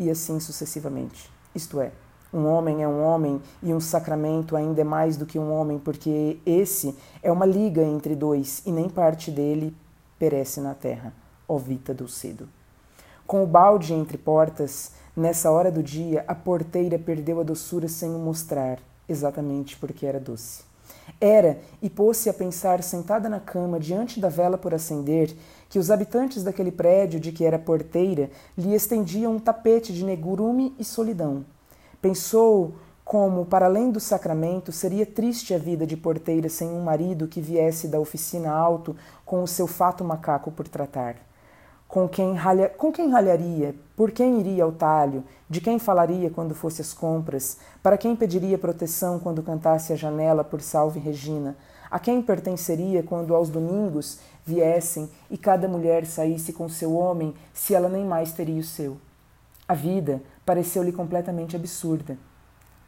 e 0.00 0.10
assim 0.10 0.40
sucessivamente. 0.40 1.30
Isto 1.54 1.80
é, 1.80 1.92
um 2.32 2.46
homem 2.46 2.82
é 2.82 2.88
um 2.88 3.02
homem 3.02 3.40
e 3.62 3.72
um 3.72 3.80
sacramento 3.80 4.56
ainda 4.56 4.80
é 4.80 4.84
mais 4.84 5.16
do 5.16 5.26
que 5.26 5.38
um 5.38 5.52
homem, 5.52 5.78
porque 5.78 6.38
esse 6.44 6.96
é 7.22 7.30
uma 7.30 7.46
liga 7.46 7.82
entre 7.82 8.14
dois 8.14 8.62
e 8.66 8.72
nem 8.72 8.88
parte 8.88 9.30
dele 9.30 9.74
perece 10.18 10.60
na 10.60 10.74
terra, 10.74 11.12
ó 11.48 11.56
vita 11.56 11.94
dulcedo. 11.94 12.48
Com 13.26 13.42
o 13.42 13.46
balde 13.46 13.92
entre 13.92 14.18
portas, 14.18 14.92
nessa 15.16 15.50
hora 15.50 15.70
do 15.70 15.82
dia, 15.82 16.24
a 16.28 16.34
porteira 16.34 16.98
perdeu 16.98 17.40
a 17.40 17.44
doçura 17.44 17.88
sem 17.88 18.10
o 18.14 18.18
mostrar, 18.18 18.78
exatamente 19.08 19.76
porque 19.76 20.06
era 20.06 20.20
doce. 20.20 20.64
Era, 21.20 21.58
e 21.80 21.88
pôs-se 21.88 22.28
a 22.28 22.34
pensar 22.34 22.82
sentada 22.82 23.28
na 23.28 23.40
cama, 23.40 23.80
diante 23.80 24.20
da 24.20 24.28
vela 24.28 24.58
por 24.58 24.74
acender, 24.74 25.34
que 25.68 25.78
os 25.78 25.90
habitantes 25.90 26.42
daquele 26.42 26.70
prédio 26.72 27.18
de 27.18 27.32
que 27.32 27.44
era 27.44 27.58
porteira 27.58 28.30
lhe 28.56 28.74
estendiam 28.74 29.36
um 29.36 29.38
tapete 29.38 29.92
de 29.92 30.04
negurume 30.04 30.74
e 30.78 30.84
solidão. 30.84 31.44
Pensou 32.06 32.76
como, 33.04 33.44
para 33.44 33.66
além 33.66 33.90
do 33.90 33.98
sacramento, 33.98 34.70
seria 34.70 35.04
triste 35.04 35.52
a 35.52 35.58
vida 35.58 35.84
de 35.84 35.96
porteira 35.96 36.48
sem 36.48 36.68
um 36.68 36.84
marido 36.84 37.26
que 37.26 37.40
viesse 37.40 37.88
da 37.88 37.98
oficina 37.98 38.48
alto 38.48 38.94
com 39.24 39.42
o 39.42 39.48
seu 39.48 39.66
fato 39.66 40.04
macaco 40.04 40.52
por 40.52 40.68
tratar. 40.68 41.16
Com 41.88 42.08
quem, 42.08 42.34
ralha, 42.34 42.68
com 42.68 42.92
quem 42.92 43.10
ralharia? 43.10 43.74
Por 43.96 44.12
quem 44.12 44.38
iria 44.38 44.62
ao 44.62 44.70
talho? 44.70 45.24
De 45.50 45.60
quem 45.60 45.80
falaria 45.80 46.30
quando 46.30 46.54
fosse 46.54 46.80
às 46.80 46.94
compras? 46.94 47.58
Para 47.82 47.98
quem 47.98 48.14
pediria 48.14 48.56
proteção 48.56 49.18
quando 49.18 49.42
cantasse 49.42 49.92
a 49.92 49.96
janela 49.96 50.44
por 50.44 50.60
Salve 50.60 51.00
Regina? 51.00 51.56
A 51.90 51.98
quem 51.98 52.22
pertenceria 52.22 53.02
quando 53.02 53.34
aos 53.34 53.48
domingos 53.48 54.20
viessem 54.44 55.10
e 55.28 55.36
cada 55.36 55.66
mulher 55.66 56.06
saísse 56.06 56.52
com 56.52 56.68
seu 56.68 56.94
homem 56.94 57.34
se 57.52 57.74
ela 57.74 57.88
nem 57.88 58.04
mais 58.04 58.30
teria 58.30 58.60
o 58.60 58.64
seu? 58.64 58.96
A 59.68 59.74
vida 59.74 60.22
pareceu-lhe 60.44 60.92
completamente 60.92 61.56
absurda, 61.56 62.16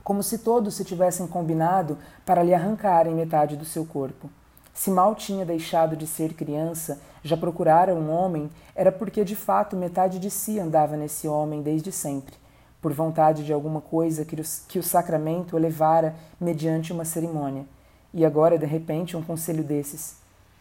como 0.04 0.22
se 0.22 0.38
todos 0.38 0.74
se 0.74 0.84
tivessem 0.84 1.26
combinado 1.26 1.98
para 2.24 2.42
lhe 2.42 2.54
arrancarem 2.54 3.14
metade 3.14 3.56
do 3.56 3.64
seu 3.64 3.84
corpo. 3.84 4.30
Se 4.72 4.90
mal 4.90 5.16
tinha 5.16 5.44
deixado 5.44 5.96
de 5.96 6.06
ser 6.06 6.34
criança, 6.34 7.00
já 7.24 7.36
procurara 7.36 7.92
um 7.92 8.10
homem, 8.10 8.48
era 8.76 8.92
porque 8.92 9.24
de 9.24 9.34
fato 9.34 9.76
metade 9.76 10.20
de 10.20 10.30
si 10.30 10.60
andava 10.60 10.96
nesse 10.96 11.26
homem 11.26 11.62
desde 11.62 11.90
sempre, 11.90 12.36
por 12.80 12.92
vontade 12.92 13.44
de 13.44 13.52
alguma 13.52 13.80
coisa 13.80 14.24
que 14.24 14.36
o, 14.36 14.44
que 14.68 14.78
o 14.78 14.82
sacramento 14.84 15.56
elevara 15.56 16.14
mediante 16.40 16.92
uma 16.92 17.04
cerimônia. 17.04 17.66
E 18.14 18.24
agora, 18.24 18.56
de 18.56 18.66
repente, 18.66 19.16
um 19.16 19.22
conselho 19.22 19.64
desses. 19.64 20.16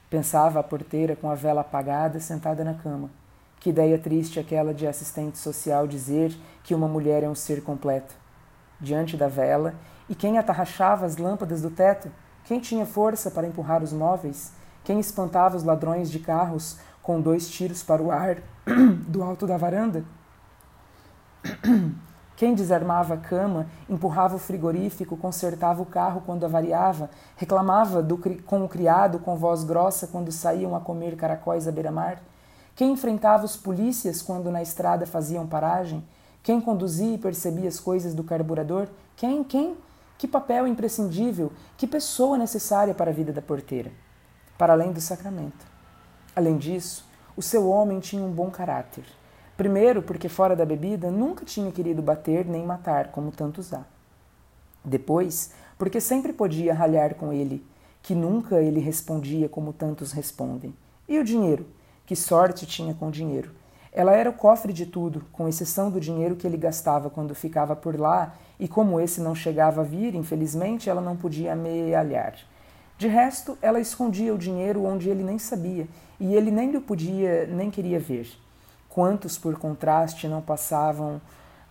Pensava 0.09 0.59
a 0.59 0.63
porteira 0.63 1.15
com 1.15 1.29
a 1.29 1.35
vela 1.35 1.61
apagada, 1.61 2.19
sentada 2.19 2.63
na 2.63 2.73
cama. 2.73 3.11
Que 3.59 3.69
ideia 3.69 3.97
triste 3.97 4.39
aquela 4.39 4.73
de 4.73 4.85
assistente 4.85 5.37
social 5.37 5.87
dizer 5.87 6.35
que 6.63 6.75
uma 6.75 6.87
mulher 6.87 7.23
é 7.23 7.29
um 7.29 7.35
ser 7.35 7.63
completo. 7.63 8.13
Diante 8.79 9.17
da 9.17 9.27
vela, 9.27 9.73
e 10.09 10.15
quem 10.15 10.37
atarrachava 10.37 11.05
as 11.05 11.17
lâmpadas 11.17 11.61
do 11.61 11.69
teto? 11.69 12.11
Quem 12.43 12.59
tinha 12.59 12.85
força 12.85 13.31
para 13.31 13.47
empurrar 13.47 13.83
os 13.83 13.91
móveis? 13.91 14.53
Quem 14.83 14.99
espantava 14.99 15.57
os 15.57 15.63
ladrões 15.63 16.09
de 16.09 16.19
carros 16.19 16.77
com 17.01 17.19
dois 17.19 17.49
tiros 17.49 17.83
para 17.83 18.01
o 18.01 18.11
ar 18.11 18.37
do 19.07 19.23
alto 19.23 19.47
da 19.47 19.57
varanda? 19.57 20.05
Quem 22.37 22.53
desarmava 22.53 23.15
a 23.15 23.17
cama, 23.17 23.65
empurrava 23.89 24.35
o 24.35 24.39
frigorífico, 24.39 25.17
consertava 25.17 25.81
o 25.81 25.85
carro 25.85 26.21
quando 26.23 26.45
avariava, 26.45 27.09
reclamava 27.35 28.03
do, 28.03 28.19
com 28.45 28.63
o 28.63 28.69
criado 28.69 29.17
com 29.17 29.35
voz 29.35 29.63
grossa 29.63 30.05
quando 30.05 30.31
saíam 30.31 30.75
a 30.75 30.79
comer 30.79 31.15
caracóis 31.15 31.67
à 31.67 31.71
beira-mar? 31.71 32.21
Quem 32.77 32.91
enfrentava 32.91 33.43
os 33.43 33.57
polícias 33.57 34.21
quando 34.21 34.51
na 34.51 34.61
estrada 34.61 35.07
faziam 35.07 35.47
paragem? 35.47 36.07
Quem 36.43 36.61
conduzia 36.61 37.15
e 37.15 37.17
percebia 37.17 37.67
as 37.67 37.79
coisas 37.79 38.13
do 38.13 38.23
carburador? 38.23 38.87
Quem? 39.15 39.43
Quem? 39.43 39.75
Que 40.15 40.27
papel 40.27 40.67
imprescindível, 40.67 41.51
que 41.75 41.87
pessoa 41.87 42.37
necessária 42.37 42.93
para 42.93 43.09
a 43.09 43.13
vida 43.13 43.33
da 43.33 43.41
porteira, 43.41 43.91
para 44.59 44.73
além 44.73 44.91
do 44.91 45.01
sacramento. 45.01 45.65
Além 46.35 46.55
disso, 46.55 47.03
o 47.35 47.41
seu 47.41 47.67
homem 47.67 47.99
tinha 47.99 48.21
um 48.21 48.31
bom 48.31 48.51
caráter. 48.51 49.05
Primeiro, 49.57 50.03
porque 50.03 50.29
fora 50.29 50.55
da 50.55 50.63
bebida 50.63 51.09
nunca 51.09 51.43
tinha 51.43 51.71
querido 51.71 52.03
bater 52.03 52.45
nem 52.45 52.63
matar, 52.63 53.07
como 53.07 53.31
tantos 53.31 53.73
há. 53.73 53.83
Depois, 54.85 55.51
porque 55.79 55.99
sempre 55.99 56.31
podia 56.31 56.75
ralhar 56.75 57.15
com 57.15 57.33
ele, 57.33 57.65
que 58.03 58.13
nunca 58.13 58.61
ele 58.61 58.79
respondia 58.79 59.49
como 59.49 59.73
tantos 59.73 60.11
respondem. 60.11 60.75
E 61.09 61.17
o 61.17 61.23
dinheiro? 61.23 61.65
Que 62.07 62.15
sorte 62.15 62.65
tinha 62.65 62.93
com 62.93 63.09
o 63.09 63.11
dinheiro. 63.11 63.51
Ela 63.91 64.13
era 64.13 64.29
o 64.29 64.33
cofre 64.33 64.71
de 64.71 64.85
tudo, 64.85 65.25
com 65.33 65.45
exceção 65.45 65.91
do 65.91 65.99
dinheiro 65.99 66.37
que 66.37 66.47
ele 66.47 66.55
gastava 66.55 67.09
quando 67.09 67.35
ficava 67.35 67.75
por 67.75 67.99
lá 67.99 68.33
e 68.57 68.65
como 68.65 68.97
esse 68.97 69.19
não 69.19 69.35
chegava 69.35 69.81
a 69.81 69.83
vir, 69.83 70.15
infelizmente, 70.15 70.89
ela 70.89 71.01
não 71.01 71.17
podia 71.17 71.51
amealhar. 71.51 72.35
De 72.97 73.09
resto, 73.09 73.57
ela 73.61 73.79
escondia 73.79 74.33
o 74.33 74.37
dinheiro 74.37 74.85
onde 74.85 75.09
ele 75.09 75.21
nem 75.21 75.37
sabia, 75.37 75.85
e 76.17 76.33
ele 76.33 76.49
nem 76.49 76.71
lhe 76.71 76.79
podia, 76.79 77.45
nem 77.45 77.69
queria 77.69 77.99
ver. 77.99 78.29
Quantos, 78.87 79.37
por 79.37 79.59
contraste, 79.59 80.29
não 80.29 80.41
passavam 80.41 81.19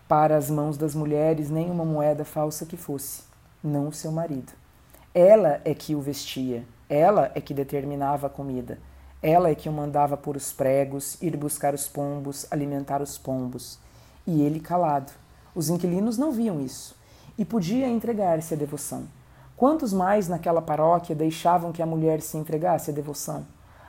para 0.07 0.37
as 0.37 0.51
mãos 0.51 0.77
das 0.77 0.93
mulheres 0.93 1.49
nem 1.49 1.71
uma 1.71 1.83
moeda 1.83 2.23
falsa 2.23 2.63
que 2.63 2.77
fosse, 2.77 3.23
não 3.63 3.87
o 3.87 3.93
seu 3.93 4.11
marido. 4.11 4.53
Ela 5.15 5.61
é 5.65 5.73
que 5.73 5.95
o 5.95 5.99
vestia, 5.99 6.63
ela 6.87 7.31
é 7.33 7.41
que 7.41 7.55
determinava 7.55 8.27
a 8.27 8.29
comida, 8.29 8.77
ela 9.21 9.49
é 9.49 9.55
que 9.55 9.67
o 9.67 9.73
mandava 9.73 10.15
por 10.15 10.35
os 10.35 10.51
pregos, 10.53 11.21
ir 11.21 11.35
buscar 11.35 11.73
os 11.73 11.87
pombos, 11.87 12.45
alimentar 12.51 13.01
os 13.01 13.17
pombos. 13.17 13.79
E 14.25 14.41
ele 14.41 14.59
calado 14.59 15.11
os 15.57 15.69
inquilinos 15.69 16.19
não 16.19 16.31
viam 16.31 16.61
isso 16.61 16.95
e 17.35 17.43
podia 17.43 17.87
entregar-se 17.87 18.53
à 18.53 18.57
devoção. 18.57 19.05
Quantos 19.55 19.91
mais 19.91 20.27
naquela 20.27 20.61
paróquia 20.61 21.15
deixavam 21.15 21.71
que 21.71 21.81
a 21.81 21.85
mulher 21.85 22.21
se 22.21 22.37
entregasse 22.37 22.91
à 22.91 22.93
devoção? 22.93 23.43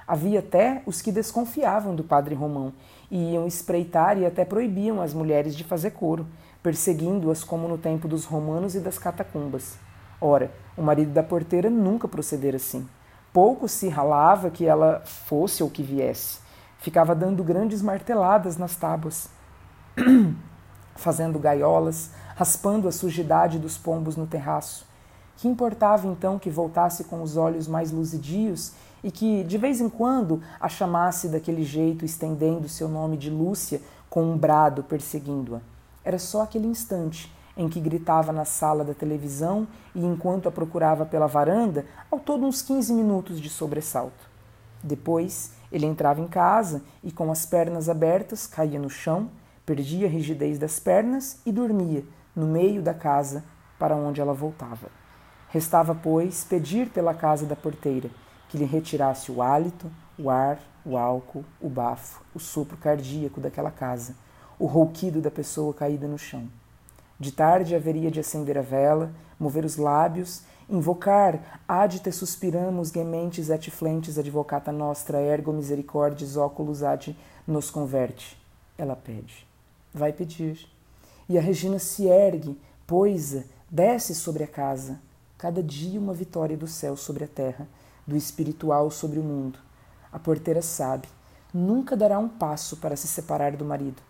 Havia 0.07 0.39
até 0.39 0.83
os 0.87 1.03
que 1.03 1.13
desconfiavam 1.13 1.95
do 1.95 2.03
padre 2.03 2.35
Romão 2.35 2.73
e 3.11 3.35
iam 3.35 3.47
espreitar 3.47 4.17
e 4.17 4.25
até 4.25 4.47
proibiam 4.47 5.03
as 5.03 5.13
mulheres 5.13 5.55
de 5.55 5.63
fazer 5.63 5.91
coro, 5.91 6.27
perseguindo-as 6.63 7.45
como 7.45 7.69
no 7.69 7.77
tempo 7.77 8.09
dos 8.09 8.25
romanos 8.25 8.75
e 8.75 8.81
das 8.81 8.99
catacumbas. 8.99 9.77
Ora, 10.19 10.51
o 10.75 10.83
marido 10.83 11.13
da 11.13 11.23
porteira 11.23 11.69
nunca 11.69 12.09
procedera 12.09 12.57
assim. 12.57 12.89
Pouco 13.33 13.69
se 13.69 13.89
ralava 13.89 14.51
que 14.51 14.65
ela 14.65 15.03
fosse 15.05 15.63
ou 15.63 15.71
que 15.71 15.83
viesse. 15.83 16.39
Ficava 16.79 17.15
dando 17.15 17.45
grandes 17.45 17.83
marteladas 17.83 18.57
nas 18.57 18.77
tábuas, 18.77 19.29
fazendo 20.97 21.39
gaiolas, 21.39 22.11
raspando 22.35 22.89
a 22.89 22.93
sujidade 22.93 23.59
dos 23.59 23.77
pombos 23.77 24.17
no 24.17 24.27
terraço. 24.27 24.87
Que 25.37 25.47
importava 25.47 26.07
então 26.09 26.39
que 26.39 26.51
voltasse 26.51 27.05
com 27.05 27.23
os 27.23 27.37
olhos 27.37 27.69
mais 27.69 27.93
luzidios 27.93 28.73
e 29.05 29.11
que, 29.11 29.45
de 29.45 29.59
vez 29.59 29.81
em 29.81 29.89
quando, 29.89 30.43
a 30.61 30.69
chamasse 30.69 31.29
daquele 31.29 31.65
jeito, 31.65 32.05
estendendo 32.05 32.69
seu 32.69 32.89
nome 32.89 33.17
de 33.17 33.31
Lúcia 33.31 33.81
com 34.09 34.23
um 34.23 34.37
brado 34.37 34.83
perseguindo-a? 34.83 35.61
Era 36.05 36.19
só 36.19 36.43
aquele 36.43 36.67
instante 36.67 37.33
em 37.59 37.69
que 37.69 37.81
gritava 37.81 38.33
na 38.33 38.45
sala 38.45 38.85
da 38.85 38.95
televisão 38.95 39.67
e, 39.93 40.05
enquanto 40.07 40.49
a 40.49 40.53
procurava 40.53 41.05
pela 41.05 41.27
varanda, 41.27 41.85
ao 42.09 42.21
todo 42.21 42.47
uns 42.47 42.63
15 42.63 42.93
minutos 42.93 43.41
de 43.41 43.51
sobressalto. 43.51 44.31
Depois, 44.83 45.53
ele 45.73 45.85
entrava 45.85 46.21
em 46.21 46.29
casa 46.29 46.83
e, 47.03 47.11
com 47.11 47.33
as 47.33 47.45
pernas 47.45 47.89
abertas, 47.89 48.47
caía 48.47 48.79
no 48.79 48.89
chão, 48.89 49.29
perdia 49.67 50.07
a 50.07 50.11
rigidez 50.11 50.57
das 50.57 50.79
pernas 50.79 51.41
e 51.45 51.51
dormia 51.51 52.05
no 52.35 52.47
meio 52.47 52.81
da 52.81 52.95
casa 52.95 53.43
para 53.77 53.97
onde 53.97 54.21
ela 54.21 54.33
voltava. 54.33 54.89
Restava, 55.49 55.95
pois, 55.95 56.45
pedir 56.45 56.91
pela 56.91 57.13
casa 57.13 57.45
da 57.45 57.57
porteira 57.57 58.09
que 58.49 58.57
lhe 58.57 58.65
retirasse 58.65 59.33
o 59.33 59.43
hálito, 59.43 59.91
o 60.19 60.31
ar, 60.31 60.59
o 60.85 60.97
álcool, 60.97 61.45
o 61.61 61.69
bafo, 61.69 62.23
o 62.35 62.39
sopro 62.39 62.77
cardíaco 62.77 63.41
daquela 63.41 63.71
casa, 63.71 64.15
o 64.59 64.67
rouquido 64.67 65.21
da 65.21 65.31
pessoa 65.31 65.75
caída 65.75 66.07
no 66.07 66.19
chão. 66.19 66.49
De 67.19 67.33
tarde 67.33 67.75
haveria 67.75 68.11
de 68.11 68.21
acender 68.21 68.57
a 68.57 68.63
vela, 68.63 69.13
mover 69.39 69.65
os 69.65 69.77
lábios, 69.77 70.43
invocar 70.69 71.63
ad 71.67 71.99
te 71.99 72.13
suspiramus 72.13 72.91
gementes 72.91 73.49
et 73.49 73.71
flentes 73.71 74.19
advocata 74.19 74.71
nostra 74.71 75.21
ergo 75.21 75.53
misericordes 75.53 76.37
oculus 76.37 76.83
ad 76.83 77.17
nos 77.47 77.71
converte. 77.71 78.37
Ela 78.77 78.95
pede. 78.95 79.47
Vai 79.93 80.13
pedir. 80.13 80.69
E 81.29 81.37
a 81.37 81.41
Regina 81.41 81.79
se 81.79 82.07
ergue, 82.07 82.59
poisa, 82.87 83.45
desce 83.69 84.15
sobre 84.15 84.45
a 84.45 84.47
casa. 84.47 85.01
Cada 85.37 85.63
dia 85.63 85.99
uma 85.99 86.13
vitória 86.13 86.57
do 86.57 86.67
céu 86.67 86.97
sobre 86.97 87.25
a 87.25 87.29
terra, 87.29 87.67
do 88.07 88.17
espiritual 88.17 88.91
sobre 88.91 89.19
o 89.19 89.23
mundo. 89.23 89.59
A 90.13 90.19
porteira 90.19 90.63
sabe, 90.63 91.09
nunca 91.53 91.97
dará 91.97 92.19
um 92.19 92.29
passo 92.29 92.77
para 92.77 92.97
se 92.97 93.09
separar 93.09 93.57
do 93.57 93.65
marido. 93.65 94.03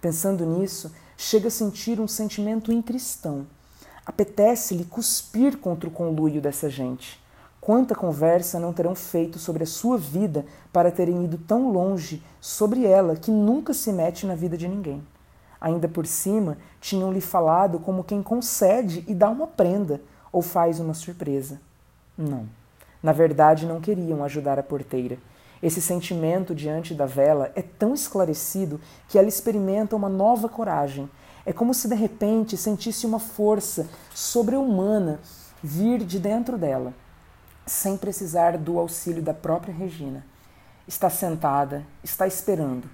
Pensando 0.00 0.44
nisso, 0.44 0.92
chega 1.16 1.48
a 1.48 1.50
sentir 1.50 2.00
um 2.00 2.08
sentimento 2.08 2.72
incristão. 2.72 3.46
Apetece-lhe 4.04 4.84
cuspir 4.84 5.58
contra 5.58 5.88
o 5.88 5.92
conluio 5.92 6.40
dessa 6.40 6.70
gente. 6.70 7.20
Quanta 7.60 7.94
conversa 7.94 8.60
não 8.60 8.72
terão 8.72 8.94
feito 8.94 9.38
sobre 9.38 9.64
a 9.64 9.66
sua 9.66 9.98
vida 9.98 10.46
para 10.72 10.92
terem 10.92 11.24
ido 11.24 11.36
tão 11.38 11.72
longe 11.72 12.22
sobre 12.40 12.84
ela 12.84 13.16
que 13.16 13.30
nunca 13.30 13.74
se 13.74 13.92
mete 13.92 14.24
na 14.24 14.36
vida 14.36 14.56
de 14.56 14.68
ninguém. 14.68 15.02
Ainda 15.60 15.88
por 15.88 16.06
cima, 16.06 16.58
tinham-lhe 16.80 17.20
falado 17.20 17.80
como 17.80 18.04
quem 18.04 18.22
concede 18.22 19.04
e 19.08 19.14
dá 19.14 19.28
uma 19.28 19.48
prenda 19.48 20.00
ou 20.30 20.42
faz 20.42 20.78
uma 20.78 20.94
surpresa. 20.94 21.60
Não. 22.16 22.46
Na 23.02 23.12
verdade, 23.12 23.66
não 23.66 23.80
queriam 23.80 24.22
ajudar 24.22 24.58
a 24.58 24.62
porteira. 24.62 25.18
Esse 25.62 25.80
sentimento 25.80 26.54
diante 26.54 26.94
da 26.94 27.06
vela 27.06 27.50
é 27.54 27.62
tão 27.62 27.94
esclarecido 27.94 28.80
que 29.08 29.18
ela 29.18 29.28
experimenta 29.28 29.96
uma 29.96 30.08
nova 30.08 30.48
coragem. 30.48 31.08
É 31.46 31.52
como 31.52 31.72
se 31.72 31.88
de 31.88 31.94
repente 31.94 32.56
sentisse 32.56 33.06
uma 33.06 33.18
força 33.18 33.88
sobre-humana 34.14 35.18
vir 35.62 36.04
de 36.04 36.18
dentro 36.18 36.58
dela, 36.58 36.92
sem 37.64 37.96
precisar 37.96 38.58
do 38.58 38.78
auxílio 38.78 39.22
da 39.22 39.32
própria 39.32 39.72
Regina. 39.72 40.24
Está 40.86 41.08
sentada, 41.08 41.86
está 42.04 42.26
esperando. 42.26 42.88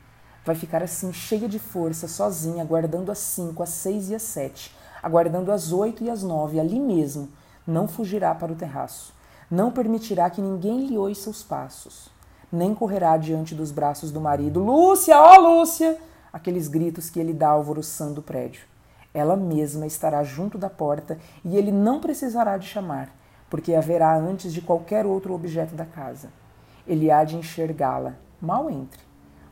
Vai 0.45 0.55
ficar 0.55 0.83
assim, 0.83 1.13
cheia 1.13 1.49
de 1.49 1.59
força, 1.59 2.07
sozinha, 2.07 2.63
aguardando 2.63 3.11
as 3.11 3.19
cinco, 3.19 3.63
as 3.63 3.71
seis 3.71 4.09
e 4.09 4.15
as 4.15 4.23
sete, 4.23 4.75
aguardando 5.03 5.51
as 5.51 5.73
oito 5.73 6.05
e 6.05 6.11
as 6.11 6.23
nove, 6.23 6.61
ali 6.61 6.79
mesmo. 6.79 7.29
Não 7.67 7.89
fugirá 7.89 8.35
para 8.35 8.53
o 8.53 8.57
terraço. 8.57 9.13
Não 9.51 9.71
permitirá 9.71 10.31
que 10.31 10.41
ninguém 10.41 10.87
lhe 10.87 10.97
ouça 10.97 11.29
os 11.29 11.43
passos 11.43 12.12
nem 12.53 12.75
correrá 12.75 13.17
diante 13.17 13.55
dos 13.55 13.73
braços 13.73 14.13
do 14.13 14.21
marido. 14.21 14.63
Lúcia, 14.63 15.19
ó 15.19 15.37
oh, 15.37 15.61
Lúcia! 15.61 15.99
Aqueles 16.31 16.69
gritos 16.69 17.09
que 17.09 17.19
ele 17.19 17.33
dá 17.33 17.49
alvoroçando 17.49 18.21
o 18.21 18.23
prédio. 18.23 18.65
Ela 19.15 19.37
mesma 19.37 19.87
estará 19.87 20.23
junto 20.23 20.59
da 20.59 20.69
porta 20.69 21.19
e 21.43 21.57
ele 21.57 21.73
não 21.73 21.99
precisará 21.99 22.59
de 22.59 22.67
chamar, 22.67 23.09
porque 23.49 23.75
haverá 23.75 24.15
antes 24.15 24.53
de 24.53 24.61
qualquer 24.61 25.07
outro 25.07 25.33
objeto 25.33 25.75
da 25.75 25.87
casa. 25.87 26.29
Ele 26.87 27.11
há 27.11 27.25
de 27.25 27.37
enxergá-la, 27.37 28.17
mal 28.41 28.71
entre. 28.71 29.01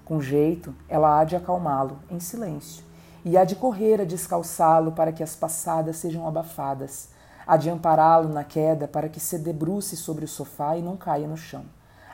Com 0.04 0.20
jeito, 0.20 0.74
ela 0.88 1.18
há 1.18 1.24
de 1.24 1.36
acalmá-lo, 1.36 1.98
em 2.10 2.20
silêncio, 2.20 2.84
e 3.24 3.36
há 3.36 3.44
de 3.44 3.56
correr 3.56 4.00
a 4.00 4.04
descalçá-lo 4.04 4.92
para 4.92 5.12
que 5.12 5.22
as 5.22 5.36
passadas 5.36 5.96
sejam 5.96 6.26
abafadas, 6.26 7.10
há 7.46 7.56
de 7.56 7.70
ampará-lo 7.70 8.28
na 8.28 8.42
queda 8.42 8.88
para 8.88 9.08
que 9.08 9.20
se 9.20 9.38
debruce 9.38 9.96
sobre 9.96 10.24
o 10.24 10.28
sofá 10.28 10.76
e 10.76 10.82
não 10.82 10.96
caia 10.96 11.28
no 11.28 11.36
chão 11.36 11.64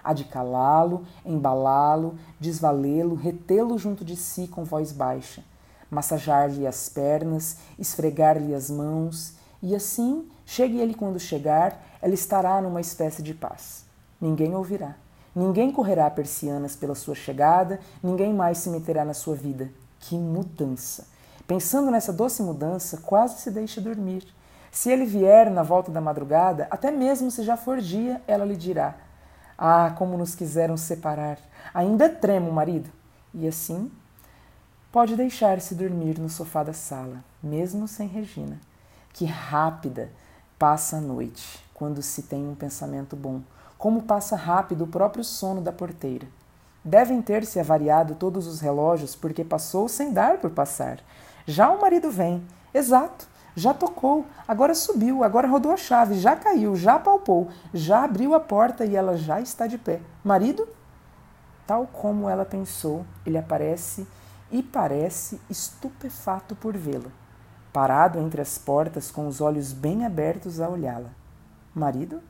há 0.07 0.13
de 0.13 0.25
calá-lo, 0.25 1.05
embalá-lo, 1.25 2.17
desvalê-lo, 2.39 3.17
retê-lo 3.17 3.77
junto 3.77 4.05
de 4.05 4.15
si 4.15 4.47
com 4.47 4.65
voz 4.65 4.93
baixa, 4.93 5.43
massajar-lhe 5.91 6.67
as 6.67 6.89
pernas, 6.89 7.57
esfregar-lhe 7.77 8.55
as 8.55 8.71
mãos, 8.71 9.35
e 9.61 9.75
assim, 9.75 10.29
chegue 10.45 10.79
ele 10.79 10.95
quando 10.95 11.19
chegar, 11.19 11.83
ela 12.01 12.15
estará 12.15 12.61
numa 12.63 12.81
espécie 12.81 13.23
de 13.23 13.35
paz. 13.35 13.85
Ninguém 14.21 14.55
ouvirá. 14.55 14.95
Ninguém 15.35 15.73
correrá 15.73 16.09
persianas 16.09 16.77
pela 16.77 16.95
sua 16.95 17.15
chegada, 17.15 17.81
ninguém 18.03 18.33
mais 18.33 18.59
se 18.59 18.71
meterá 18.71 19.05
na 19.05 19.13
sua 19.13 19.35
vida. 19.35 19.71
Que 20.01 20.17
mudança! 20.17 21.05
Pensando 21.47 21.91
nessa 21.91 22.13
doce 22.13 22.43
mudança, 22.43 22.99
quase 22.99 23.41
se 23.41 23.51
deixa 23.51 23.81
dormir. 23.81 24.27
Se 24.71 24.91
ele 24.91 25.05
vier 25.05 25.51
na 25.51 25.63
volta 25.63 25.91
da 25.91 26.01
madrugada, 26.01 26.67
até 26.71 26.91
mesmo 26.91 27.31
se 27.31 27.43
já 27.43 27.57
for 27.57 27.81
dia, 27.81 28.21
ela 28.27 28.45
lhe 28.45 28.57
dirá: 28.57 28.95
ah, 29.59 29.95
como 29.97 30.19
nos 30.19 30.35
quiseram 30.35 30.77
separar! 30.77 31.39
Ainda 31.73 32.09
tremo, 32.09 32.53
marido! 32.53 32.91
E 33.33 33.47
assim, 33.47 33.91
pode 34.93 35.17
deixar-se 35.17 35.75
dormir 35.75 36.19
no 36.19 36.29
sofá 36.29 36.63
da 36.63 36.73
sala, 36.73 37.25
mesmo 37.43 37.89
sem 37.89 38.09
Regina. 38.09 38.61
Que 39.13 39.25
rápida 39.25 40.11
passa 40.59 40.99
a 40.99 41.01
noite 41.01 41.65
quando 41.73 42.03
se 42.03 42.23
tem 42.23 42.47
um 42.47 42.55
pensamento 42.55 43.17
bom. 43.17 43.41
Como 43.79 44.03
passa 44.03 44.37
rápido 44.37 44.85
o 44.85 44.89
próprio 44.89 45.25
sono 45.25 45.61
da 45.61 45.73
porteira. 45.73 46.27
Devem 46.85 47.21
ter 47.21 47.45
se 47.45 47.59
avariado 47.59 48.15
todos 48.15 48.47
os 48.47 48.61
relógios 48.61 49.17
porque 49.17 49.45
passou 49.45 49.89
sem 49.89 50.13
dar 50.13 50.39
por 50.39 50.51
passar. 50.51 51.01
Já 51.47 51.71
o 51.71 51.81
marido 51.81 52.11
vem. 52.11 52.43
Exato 52.73 53.36
já 53.57 53.73
tocou, 53.73 54.27
agora 54.47 54.75
subiu, 54.75 55.25
agora 55.25 55.49
rodou 55.49 55.73
a 55.73 55.79
chave, 55.79 56.19
já 56.19 56.37
caiu, 56.37 56.77
já 56.77 56.99
palpou, 56.99 57.49
já 57.73 58.05
abriu 58.05 58.35
a 58.35 58.41
porta 58.41 58.85
e 58.85 58.95
ela 58.95 59.17
já 59.17 59.41
está 59.41 59.67
de 59.67 59.79
pé. 59.79 60.03
Marido? 60.23 60.69
Tal 61.67 61.87
como 61.87 62.29
ela 62.29 62.45
pensou, 62.45 63.07
ele 63.25 63.39
aparece 63.39 64.07
e 64.53 64.63
parece 64.63 65.41
estupefato 65.49 66.55
por 66.55 66.77
vê-la, 66.77 67.11
parado 67.73 68.19
entre 68.19 68.43
as 68.43 68.59
portas 68.59 69.11
com 69.11 69.27
os 69.27 69.41
olhos 69.41 69.73
bem 69.73 70.05
abertos 70.05 70.61
a 70.61 70.69
olhá-la. 70.69 71.11
Marido? 71.75 72.23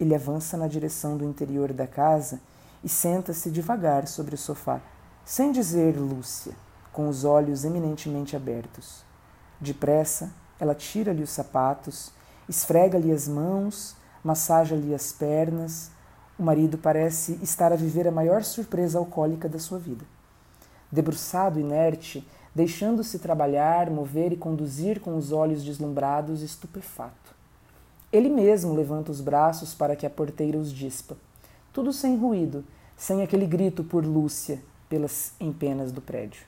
Ele 0.00 0.14
avança 0.14 0.56
na 0.56 0.66
direção 0.66 1.16
do 1.16 1.24
interior 1.24 1.72
da 1.72 1.86
casa 1.86 2.40
e 2.82 2.88
senta-se 2.88 3.48
devagar 3.48 4.08
sobre 4.08 4.34
o 4.34 4.38
sofá, 4.38 4.80
sem 5.24 5.52
dizer 5.52 5.96
Lúcia, 5.96 6.54
com 6.92 7.08
os 7.08 7.24
olhos 7.24 7.64
eminentemente 7.64 8.34
abertos. 8.34 9.04
Depressa, 9.62 10.32
ela 10.58 10.74
tira-lhe 10.74 11.22
os 11.22 11.30
sapatos, 11.30 12.10
esfrega-lhe 12.48 13.12
as 13.12 13.28
mãos, 13.28 13.94
massaja-lhe 14.24 14.92
as 14.92 15.12
pernas. 15.12 15.88
O 16.36 16.42
marido 16.42 16.76
parece 16.76 17.38
estar 17.40 17.72
a 17.72 17.76
viver 17.76 18.08
a 18.08 18.10
maior 18.10 18.42
surpresa 18.42 18.98
alcoólica 18.98 19.48
da 19.48 19.60
sua 19.60 19.78
vida. 19.78 20.04
Debruçado, 20.90 21.60
inerte, 21.60 22.26
deixando-se 22.52 23.20
trabalhar, 23.20 23.88
mover 23.88 24.32
e 24.32 24.36
conduzir 24.36 25.00
com 25.00 25.16
os 25.16 25.30
olhos 25.30 25.62
deslumbrados, 25.62 26.42
estupefato. 26.42 27.32
Ele 28.12 28.28
mesmo 28.28 28.74
levanta 28.74 29.12
os 29.12 29.20
braços 29.20 29.74
para 29.74 29.94
que 29.94 30.04
a 30.04 30.10
porteira 30.10 30.58
os 30.58 30.72
dispa. 30.72 31.16
Tudo 31.72 31.92
sem 31.92 32.16
ruído, 32.16 32.64
sem 32.96 33.22
aquele 33.22 33.46
grito 33.46 33.84
por 33.84 34.04
Lúcia 34.04 34.60
pelas 34.88 35.34
empenas 35.38 35.92
do 35.92 36.02
prédio. 36.02 36.42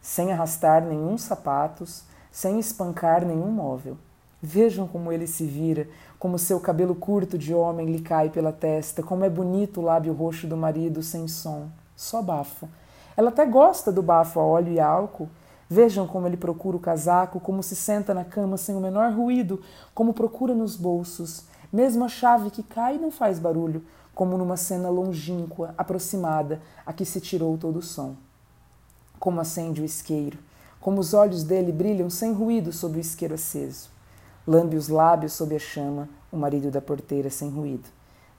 Sem 0.00 0.32
arrastar 0.32 0.82
nenhum 0.82 1.18
sapatos, 1.18 2.04
sem 2.36 2.58
espancar 2.58 3.24
nenhum 3.24 3.50
móvel. 3.50 3.96
Vejam 4.42 4.86
como 4.86 5.10
ele 5.10 5.26
se 5.26 5.46
vira, 5.46 5.88
como 6.18 6.38
seu 6.38 6.60
cabelo 6.60 6.94
curto 6.94 7.38
de 7.38 7.54
homem 7.54 7.86
lhe 7.86 8.02
cai 8.02 8.28
pela 8.28 8.52
testa, 8.52 9.02
como 9.02 9.24
é 9.24 9.30
bonito 9.30 9.80
o 9.80 9.82
lábio 9.82 10.12
roxo 10.12 10.46
do 10.46 10.54
marido 10.54 11.02
sem 11.02 11.26
som, 11.26 11.70
só 11.96 12.20
bafo. 12.20 12.68
Ela 13.16 13.30
até 13.30 13.46
gosta 13.46 13.90
do 13.90 14.02
bafo 14.02 14.38
a 14.38 14.42
óleo 14.42 14.74
e 14.74 14.78
álcool. 14.78 15.30
Vejam 15.66 16.06
como 16.06 16.26
ele 16.26 16.36
procura 16.36 16.76
o 16.76 16.80
casaco, 16.80 17.40
como 17.40 17.62
se 17.62 17.74
senta 17.74 18.12
na 18.12 18.22
cama 18.22 18.58
sem 18.58 18.76
o 18.76 18.80
menor 18.80 19.14
ruído, 19.14 19.62
como 19.94 20.12
procura 20.12 20.54
nos 20.54 20.76
bolsos, 20.76 21.46
Mesmo 21.72 22.04
a 22.04 22.08
chave 22.08 22.50
que 22.50 22.62
cai 22.62 22.98
não 22.98 23.10
faz 23.10 23.38
barulho, 23.38 23.82
como 24.14 24.38
numa 24.38 24.58
cena 24.58 24.90
longínqua, 24.90 25.74
aproximada, 25.76 26.60
a 26.84 26.92
que 26.92 27.04
se 27.06 27.18
tirou 27.18 27.56
todo 27.58 27.78
o 27.78 27.82
som. 27.82 28.14
Como 29.18 29.40
acende 29.40 29.80
o 29.80 29.84
isqueiro, 29.84 30.38
como 30.80 31.00
os 31.00 31.14
olhos 31.14 31.42
dele 31.42 31.72
brilham 31.72 32.08
sem 32.08 32.32
ruído 32.32 32.72
sob 32.72 32.98
o 32.98 33.00
isqueiro 33.00 33.34
aceso. 33.34 33.90
Lambe 34.46 34.76
os 34.76 34.88
lábios 34.88 35.32
sob 35.32 35.56
a 35.56 35.58
chama, 35.58 36.08
o 36.30 36.36
marido 36.36 36.70
da 36.70 36.80
porteira 36.80 37.30
sem 37.30 37.50
ruído. 37.50 37.88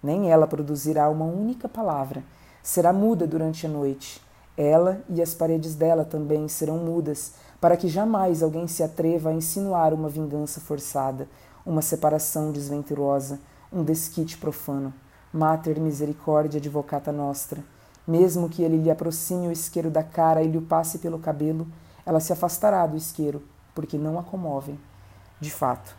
Nem 0.02 0.32
ela 0.32 0.47
produzirá 0.47 1.10
uma 1.10 1.26
única 1.26 1.67
palavra. 1.67 2.23
Será 2.63 2.93
muda 2.93 3.28
durante 3.28 3.65
a 3.65 3.69
noite. 3.69 4.21
Ela 4.56 5.02
e 5.10 5.21
as 5.21 5.34
paredes 5.34 5.76
dela 5.76 6.06
também 6.06 6.47
serão 6.47 6.78
mudas, 6.78 7.34
para 7.60 7.76
que 7.76 7.88
jamais 7.88 8.41
alguém 8.41 8.67
se 8.67 8.82
atreva 8.84 9.30
a 9.30 9.34
insinuar 9.34 9.93
uma 9.93 10.10
vingança 10.10 10.62
forçada, 10.62 11.28
uma 11.65 11.82
separação 11.82 12.52
desventurosa, 12.52 13.39
um 13.71 13.84
desquite 13.84 14.38
profano. 14.38 14.93
Mater 15.34 15.80
Misericordia 15.80 16.60
Advocata 16.60 17.12
Nostra. 17.12 17.62
Mesmo 18.08 18.47
que 18.47 18.63
ele 18.63 18.78
lhe 18.78 18.89
aproxime 18.89 19.47
o 19.47 19.52
isqueiro 19.52 19.89
da 19.89 20.02
cara 20.02 20.41
e 20.41 20.47
lhe 20.47 20.58
o 20.58 20.62
passe 20.62 21.00
pelo 21.00 21.19
cabelo, 21.19 21.67
ela 22.07 22.21
se 22.21 22.31
afastará 22.31 22.87
do 22.87 22.95
isqueiro, 22.95 23.43
porque 23.75 23.97
não 23.97 24.17
a 24.17 24.23
comovem. 24.23 24.79
De 25.41 25.51
fato, 25.51 25.93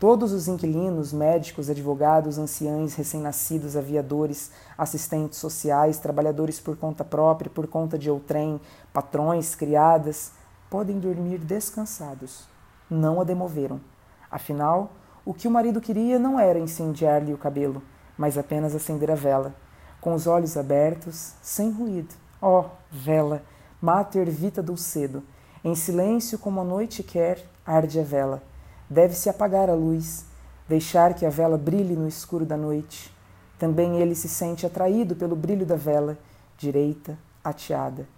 todos 0.00 0.32
os 0.32 0.48
inquilinos, 0.48 1.12
médicos, 1.12 1.70
advogados, 1.70 2.36
anciães, 2.36 2.96
recém-nascidos, 2.96 3.76
aviadores, 3.76 4.50
assistentes 4.76 5.38
sociais, 5.38 5.98
trabalhadores 5.98 6.58
por 6.58 6.76
conta 6.76 7.04
própria, 7.04 7.48
por 7.48 7.68
conta 7.68 7.96
de 7.96 8.10
outrem, 8.10 8.60
patrões, 8.92 9.54
criadas, 9.54 10.32
podem 10.68 10.98
dormir 10.98 11.38
descansados. 11.38 12.48
Não 12.90 13.20
a 13.20 13.24
demoveram. 13.24 13.80
Afinal, 14.28 14.90
o 15.24 15.32
que 15.32 15.46
o 15.46 15.50
marido 15.50 15.80
queria 15.80 16.18
não 16.18 16.40
era 16.40 16.58
incendiar-lhe 16.58 17.32
o 17.32 17.38
cabelo, 17.38 17.80
mas 18.18 18.36
apenas 18.36 18.74
acender 18.74 19.12
a 19.12 19.14
vela, 19.14 19.54
com 20.00 20.12
os 20.12 20.26
olhos 20.26 20.56
abertos, 20.56 21.34
sem 21.40 21.70
ruído. 21.70 22.12
Ó, 22.40 22.62
oh, 22.62 22.70
vela, 22.90 23.44
mater 23.80 24.28
vita 24.28 24.60
dulcedo, 24.60 25.22
em 25.64 25.74
silêncio 25.74 26.38
como 26.38 26.60
a 26.60 26.64
noite 26.64 27.02
quer, 27.02 27.44
arde 27.64 28.00
a 28.00 28.02
vela. 28.02 28.42
Deve-se 28.90 29.28
apagar 29.28 29.70
a 29.70 29.74
luz, 29.74 30.24
deixar 30.68 31.14
que 31.14 31.24
a 31.24 31.30
vela 31.30 31.56
brilhe 31.56 31.94
no 31.94 32.08
escuro 32.08 32.44
da 32.44 32.56
noite. 32.56 33.14
Também 33.58 34.00
ele 34.00 34.14
se 34.14 34.28
sente 34.28 34.66
atraído 34.66 35.14
pelo 35.14 35.36
brilho 35.36 35.64
da 35.64 35.76
vela, 35.76 36.18
direita, 36.58 37.16
ateada. 37.44 38.08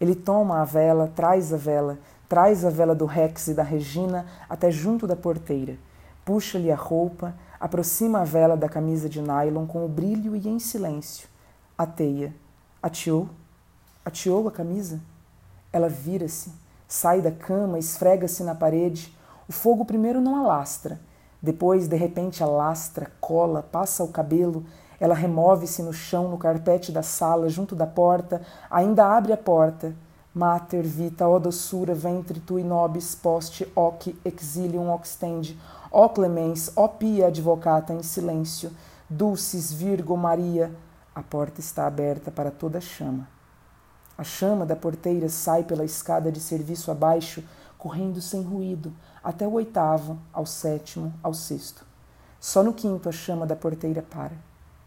Ele 0.00 0.14
toma 0.14 0.60
a 0.60 0.64
vela, 0.64 1.12
traz 1.14 1.52
a 1.52 1.56
vela, 1.56 1.98
traz 2.28 2.64
a 2.64 2.70
vela 2.70 2.94
do 2.94 3.06
Rex 3.06 3.46
e 3.48 3.54
da 3.54 3.62
Regina 3.62 4.26
até 4.48 4.70
junto 4.70 5.06
da 5.06 5.14
porteira. 5.14 5.76
Puxa-lhe 6.24 6.70
a 6.70 6.76
roupa, 6.76 7.34
aproxima 7.60 8.20
a 8.20 8.24
vela 8.24 8.56
da 8.56 8.68
camisa 8.68 9.08
de 9.08 9.22
nylon 9.22 9.66
com 9.66 9.84
o 9.84 9.88
brilho 9.88 10.34
e 10.34 10.48
em 10.48 10.58
silêncio. 10.58 11.28
Ateia. 11.76 12.34
Ateou? 12.82 13.28
Ateou 14.04 14.48
a 14.48 14.52
camisa? 14.52 15.00
Ela 15.72 15.88
vira-se, 15.88 16.52
sai 16.88 17.20
da 17.20 17.30
cama, 17.30 17.78
esfrega-se 17.78 18.42
na 18.42 18.54
parede. 18.54 19.16
O 19.48 19.52
fogo 19.52 19.84
primeiro 19.84 20.20
não 20.20 20.36
alastra, 20.36 20.98
depois, 21.40 21.86
de 21.86 21.96
repente, 21.96 22.42
alastra, 22.42 23.12
cola, 23.20 23.62
passa 23.62 24.02
o 24.02 24.08
cabelo. 24.08 24.64
Ela 24.98 25.14
remove-se 25.14 25.82
no 25.82 25.92
chão, 25.92 26.28
no 26.28 26.36
carpete 26.36 26.90
da 26.90 27.02
sala, 27.02 27.48
junto 27.48 27.76
da 27.76 27.86
porta, 27.86 28.42
ainda 28.68 29.06
abre 29.06 29.32
a 29.32 29.36
porta. 29.36 29.94
Mater 30.34 30.82
vita, 30.82 31.26
ó 31.26 31.38
doçura, 31.38 31.94
ventre 31.94 32.40
tui 32.40 32.62
nobis 32.62 33.14
post 33.14 33.66
hoc 33.74 34.14
exilium 34.24 34.90
oxtende, 34.90 35.58
Ó 35.90 36.08
clemens, 36.08 36.70
ó 36.76 36.86
pia 36.86 37.28
advocata 37.28 37.94
em 37.94 38.02
silêncio, 38.02 38.70
dulcis 39.08 39.72
Virgo 39.72 40.16
Maria, 40.16 40.70
a 41.14 41.22
porta 41.22 41.60
está 41.60 41.86
aberta 41.86 42.30
para 42.30 42.50
toda 42.50 42.78
chama. 42.80 43.26
A 44.18 44.24
chama 44.24 44.66
da 44.66 44.74
porteira 44.74 45.28
sai 45.28 45.62
pela 45.62 45.84
escada 45.84 46.32
de 46.32 46.40
serviço 46.40 46.90
abaixo, 46.90 47.44
correndo 47.78 48.20
sem 48.20 48.42
ruído, 48.42 48.92
até 49.22 49.46
o 49.46 49.52
oitavo, 49.52 50.18
ao 50.32 50.44
sétimo, 50.44 51.14
ao 51.22 51.32
sexto. 51.32 51.86
Só 52.40 52.64
no 52.64 52.74
quinto 52.74 53.08
a 53.08 53.12
chama 53.12 53.46
da 53.46 53.54
porteira 53.54 54.02
para. 54.02 54.34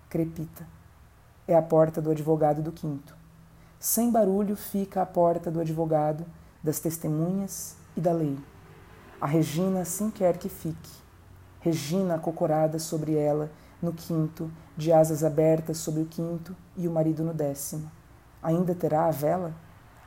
Crepita. 0.09 0.67
É 1.47 1.55
a 1.55 1.61
porta 1.61 2.01
do 2.01 2.11
advogado 2.11 2.61
do 2.61 2.73
quinto. 2.73 3.15
Sem 3.79 4.11
barulho 4.11 4.57
fica 4.57 5.01
a 5.01 5.05
porta 5.05 5.49
do 5.49 5.61
advogado, 5.61 6.25
das 6.61 6.81
testemunhas 6.81 7.77
e 7.95 8.01
da 8.01 8.11
lei. 8.11 8.37
A 9.21 9.27
Regina 9.27 9.79
assim 9.79 10.11
quer 10.11 10.37
que 10.37 10.49
fique. 10.49 10.91
Regina 11.61 12.15
acocorada 12.15 12.79
sobre 12.79 13.15
ela, 13.15 13.49
no 13.81 13.93
quinto, 13.93 14.51
de 14.75 14.91
asas 14.91 15.23
abertas 15.23 15.77
sobre 15.77 16.01
o 16.01 16.05
quinto, 16.05 16.53
e 16.75 16.85
o 16.85 16.91
marido 16.91 17.23
no 17.23 17.33
décimo. 17.33 17.89
Ainda 18.41 18.73
terá 18.73 19.05
a 19.05 19.11
vela? 19.11 19.53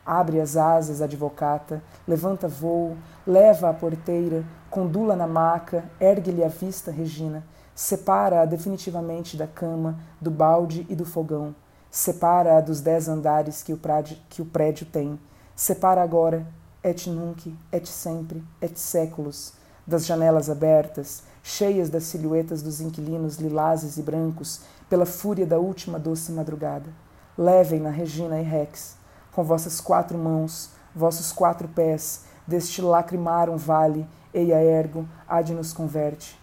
Abre 0.05 0.41
as 0.41 0.57
asas, 0.57 1.01
advocata, 1.01 1.83
levanta 2.07 2.47
voo, 2.47 2.97
leva 3.27 3.71
a 3.71 3.75
porteira, 3.75 4.45
condula 4.69 5.17
na 5.17 5.27
maca, 5.27 5.85
ergue-lhe 5.99 6.45
a 6.45 6.49
vista, 6.49 6.91
Regina, 6.91 7.43
separa-a 7.75 8.45
definitivamente 8.45 9.37
da 9.37 9.47
cama, 9.47 9.99
do 10.21 10.31
balde 10.31 10.87
e 10.91 10.95
do 10.95 11.07
fogão, 11.07 11.55
separa-a 11.91 12.61
dos 12.61 12.81
dez 12.81 13.09
andares 13.09 13.63
que 13.63 13.73
o, 13.73 13.79
prédio, 13.79 14.19
que 14.29 14.43
o 14.43 14.45
prédio 14.45 14.85
tem, 14.85 15.19
separa 15.57 16.03
agora 16.03 16.47
et 16.83 17.07
nunc, 17.09 17.57
et 17.73 17.89
sempre, 17.89 18.45
et 18.61 18.79
séculos, 18.79 19.55
das 19.87 20.05
janelas 20.05 20.51
abertas, 20.51 21.23
cheias 21.43 21.89
das 21.89 22.05
silhuetas 22.05 22.61
dos 22.61 22.81
inquilinos 22.81 23.37
lilazes 23.37 23.97
e 23.97 24.03
brancos, 24.03 24.61
pela 24.89 25.07
fúria 25.07 25.47
da 25.47 25.59
última 25.59 25.99
doce 25.99 26.31
madrugada. 26.31 26.91
Levem-na, 27.37 27.91
Regina 27.91 28.41
e 28.41 28.45
Rex, 28.45 28.97
com 29.33 29.43
vossas 29.43 29.81
quatro 29.81 30.17
mãos, 30.17 30.71
vossos 30.95 31.33
quatro 31.33 31.67
pés, 31.69 32.25
deste 32.47 32.81
lacrimar 32.81 33.51
um 33.51 33.57
vale, 33.57 34.07
eia 34.33 34.63
ergo, 34.63 35.09
ad 35.27 35.53
nos 35.53 35.73
converte. 35.73 36.39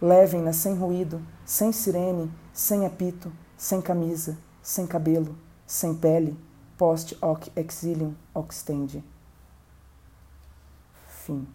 Levem-na 0.00 0.52
sem 0.52 0.74
ruído, 0.74 1.22
sem 1.46 1.72
sirene, 1.72 2.30
sem 2.52 2.84
apito, 2.84 3.32
sem 3.56 3.80
camisa, 3.80 4.36
sem 4.62 4.86
cabelo, 4.86 5.36
sem 5.66 5.94
pele, 5.94 6.36
post 6.76 7.16
hoc 7.22 7.48
exilium 7.56 8.14
oxtende. 8.34 9.02
Fim. 11.06 11.46